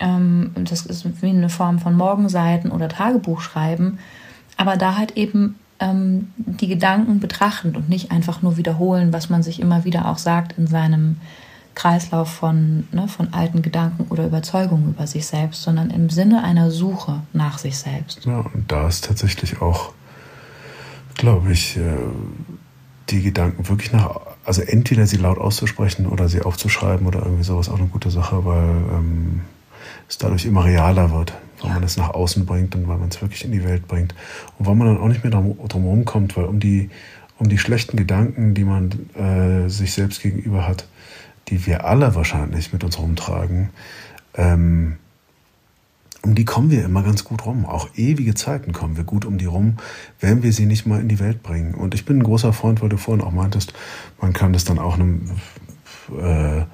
[0.00, 3.98] Ähm, das ist wie eine Form von Morgenseiten oder Tagebuch schreiben.
[4.56, 9.42] Aber da halt eben ähm, die Gedanken betrachten und nicht einfach nur wiederholen, was man
[9.42, 11.16] sich immer wieder auch sagt in seinem
[11.76, 16.72] Kreislauf von, ne, von alten Gedanken oder Überzeugungen über sich selbst, sondern im Sinne einer
[16.72, 18.24] Suche nach sich selbst.
[18.24, 19.92] Ja, und da ist tatsächlich auch
[21.16, 21.80] glaube ich, äh,
[23.08, 27.68] die Gedanken wirklich nach, also entweder sie laut auszusprechen oder sie aufzuschreiben oder irgendwie sowas
[27.68, 29.40] auch eine gute Sache, weil ähm,
[30.08, 31.74] es dadurch immer realer wird, weil Ja.
[31.74, 34.14] man es nach außen bringt und weil man es wirklich in die Welt bringt.
[34.58, 36.90] Und weil man dann auch nicht mehr drum, drum rumkommt, weil um die,
[37.38, 40.86] um die schlechten Gedanken, die man äh, sich selbst gegenüber hat,
[41.48, 43.70] die wir alle wahrscheinlich mit uns rumtragen,
[44.34, 44.96] ähm,
[46.22, 47.64] um die kommen wir immer ganz gut rum.
[47.66, 49.76] Auch ewige Zeiten kommen wir gut um die rum,
[50.18, 51.74] wenn wir sie nicht mal in die Welt bringen.
[51.74, 53.72] Und ich bin ein großer Freund, weil du vorhin auch meintest,
[54.20, 55.30] man kann das dann auch einem,
[56.18, 56.64] äh,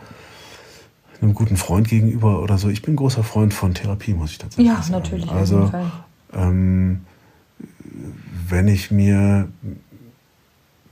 [1.20, 2.70] einem guten Freund gegenüber oder so.
[2.70, 4.92] Ich bin ein großer Freund von Therapie, muss ich tatsächlich Ja, sagen.
[4.92, 5.92] natürlich, auf Also, jeden Fall.
[6.32, 7.00] ähm,
[8.48, 9.48] wenn ich mir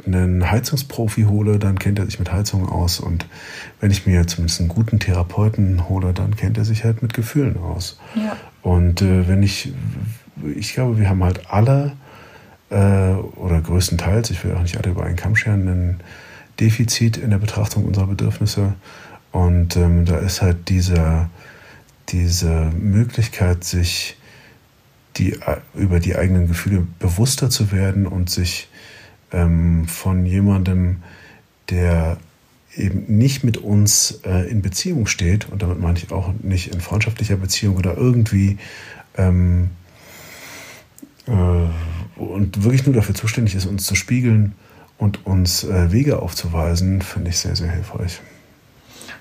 [0.07, 3.01] einen Heizungsprofi hole, dann kennt er sich mit Heizungen aus.
[3.01, 3.27] Und
[3.81, 7.59] wenn ich mir zumindest einen guten Therapeuten hole, dann kennt er sich halt mit Gefühlen
[7.59, 7.99] aus.
[8.15, 8.37] Ja.
[8.63, 9.73] Und äh, wenn ich,
[10.57, 11.93] ich glaube, wir haben halt alle,
[12.71, 16.01] äh, oder größtenteils, ich will auch nicht alle über einen Kamm scheren, ein
[16.59, 18.75] Defizit in der Betrachtung unserer Bedürfnisse.
[19.33, 21.31] Und ähm, da ist halt dieser,
[22.09, 24.17] diese Möglichkeit, sich
[25.17, 25.39] die,
[25.75, 28.69] über die eigenen Gefühle bewusster zu werden und sich
[29.33, 31.03] ähm, von jemandem,
[31.69, 32.19] der
[32.77, 36.81] eben nicht mit uns äh, in Beziehung steht, und damit meine ich auch nicht in
[36.81, 38.59] freundschaftlicher Beziehung oder irgendwie
[39.17, 39.71] ähm,
[41.27, 44.55] äh, und wirklich nur dafür zuständig ist, uns zu spiegeln
[44.99, 48.21] und uns äh, Wege aufzuweisen, finde ich sehr, sehr hilfreich.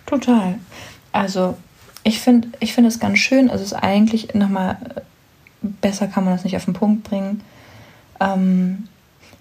[0.06, 0.56] Total.
[1.12, 1.58] Also
[2.04, 3.50] ich finde ich find es ganz schön.
[3.50, 4.78] Also es ist eigentlich nochmal,
[5.62, 7.42] besser kann man das nicht auf den Punkt bringen.
[8.20, 8.90] Ähm,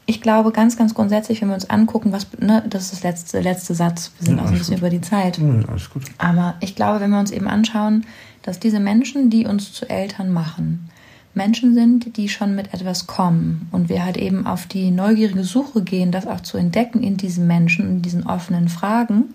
[0.09, 3.40] ich glaube ganz, ganz grundsätzlich, wenn wir uns angucken, was, ne, das ist das letzte,
[3.40, 4.78] letzte Satz, wir sind Ja, auch ein bisschen gut.
[4.78, 5.36] über die Zeit.
[5.36, 6.02] Ja, alles gut.
[6.16, 8.06] Aber ich glaube, wenn wir uns eben anschauen,
[8.43, 10.89] dass diese Menschen, die uns zu Eltern machen,
[11.35, 15.82] Menschen sind, die schon mit etwas kommen und wir halt eben auf die neugierige Suche
[15.82, 19.35] gehen, das auch zu entdecken in diesen Menschen, in diesen offenen Fragen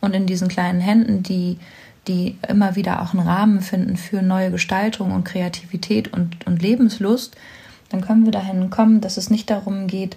[0.00, 1.58] und in diesen kleinen Händen, die,
[2.06, 7.34] die immer wieder auch einen Rahmen finden für neue Gestaltung und Kreativität und, und Lebenslust,
[7.92, 10.16] dann können wir dahin kommen, dass es nicht darum geht,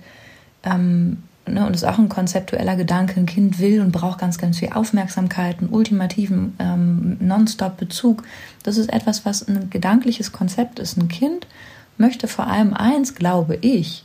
[0.63, 4.37] ähm, ne, und das ist auch ein konzeptueller Gedanke, ein Kind will und braucht ganz,
[4.37, 8.23] ganz viel Aufmerksamkeit, einen ultimativen ähm, Nonstop-Bezug.
[8.63, 10.97] Das ist etwas, was ein gedankliches Konzept ist.
[10.97, 11.47] Ein Kind
[11.97, 14.03] möchte vor allem eins, glaube ich,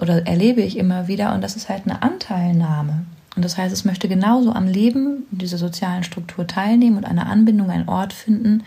[0.00, 3.04] oder erlebe ich immer wieder, und das ist halt eine Anteilnahme.
[3.34, 7.70] Und das heißt, es möchte genauso am Leben dieser sozialen Struktur teilnehmen und eine Anbindung,
[7.70, 8.62] einen Ort finden,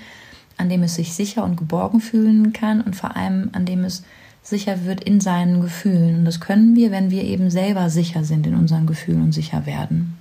[0.58, 4.04] an dem es sich sicher und geborgen fühlen kann und vor allem an dem es
[4.50, 6.20] sicher wird in seinen Gefühlen.
[6.20, 9.66] Und das können wir, wenn wir eben selber sicher sind in unseren Gefühlen und sicher
[9.66, 10.18] werden.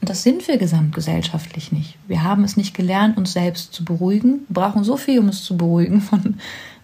[0.00, 1.96] Und das sind wir gesamtgesellschaftlich nicht.
[2.08, 4.40] Wir haben es nicht gelernt, uns selbst zu beruhigen.
[4.48, 6.36] Wir brauchen so viel, um es zu beruhigen von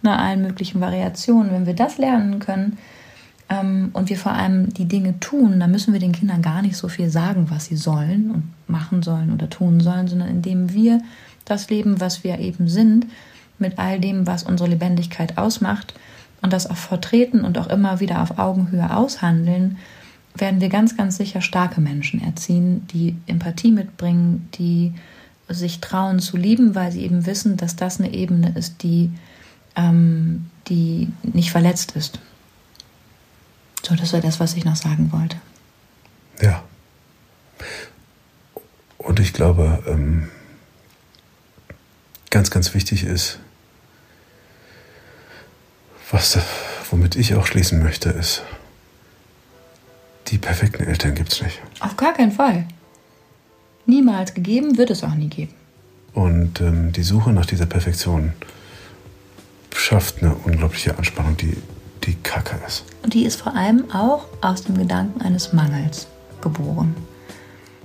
[0.03, 1.51] na, allen möglichen Variationen.
[1.51, 2.79] Wenn wir das lernen können
[3.49, 6.77] ähm, und wir vor allem die Dinge tun, dann müssen wir den Kindern gar nicht
[6.77, 11.01] so viel sagen, was sie sollen und machen sollen oder tun sollen, sondern indem wir
[11.45, 13.07] das leben, was wir eben sind,
[13.59, 15.93] mit all dem, was unsere Lebendigkeit ausmacht,
[16.43, 19.79] und das auch vertreten und auch immer wieder auf Augenhöhe aushandeln,
[20.35, 24.95] werden wir ganz, ganz sicher starke Menschen erziehen, die Empathie mitbringen, die
[25.49, 29.11] sich trauen zu lieben, weil sie eben wissen, dass das eine Ebene ist, die,
[29.77, 32.21] ähm, die nicht verletzt ist.
[33.83, 35.37] So, das war das, was ich noch sagen wollte.
[36.43, 36.63] Ja.
[38.99, 40.29] Und ich glaube, ähm,
[42.31, 43.39] ganz, ganz wichtig ist,
[46.11, 46.43] was, da-
[46.91, 48.43] womit ich auch schließen möchte, ist,
[50.29, 51.61] die perfekten Eltern gibt es nicht.
[51.81, 52.67] Auf gar keinen Fall.
[53.87, 55.55] Niemals gegeben, wird es auch nie geben.
[56.13, 58.33] Und ähm, die Suche nach dieser Perfektion
[59.75, 61.57] schafft eine unglaubliche Anspannung, die,
[62.05, 62.85] die kacke ist.
[63.03, 66.07] Und die ist vor allem auch aus dem Gedanken eines Mangels
[66.43, 66.95] geboren.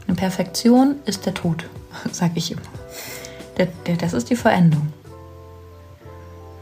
[0.08, 1.66] Eine Perfektion ist der Tod,
[2.12, 2.62] sage ich immer.
[3.58, 4.92] Der, der, das ist die Veränderung.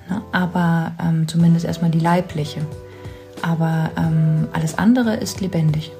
[0.09, 0.21] Ne?
[0.31, 2.61] Aber ähm, zumindest erstmal die leibliche.
[3.41, 5.91] Aber ähm, alles andere ist lebendig.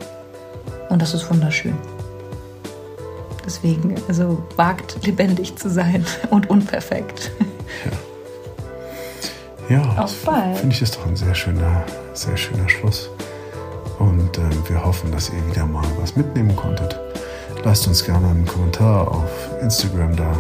[0.90, 1.78] Und das ist wunderschön.
[3.46, 7.32] Deswegen, also wagt lebendig zu sein und unperfekt.
[9.70, 10.58] Ja, Auf das bald.
[10.58, 11.84] finde ich ist doch ein sehr schöner,
[12.14, 13.10] sehr schöner Schluss.
[14.00, 17.00] Und ähm, wir hoffen, dass ihr wieder mal was mitnehmen konntet.
[17.64, 19.30] Lasst uns gerne einen Kommentar auf
[19.62, 20.34] Instagram da,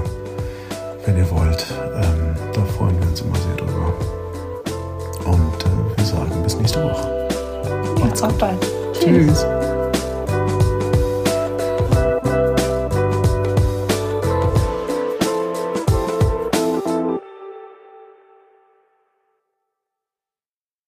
[1.06, 1.65] wenn ihr wollt.
[1.95, 3.94] Ähm, da freuen wir uns immer sehr drüber.
[5.26, 7.28] Und äh, wir sagen bis nächste Woche.
[7.99, 8.57] Ja, auf bald.
[8.94, 9.45] Tschüss.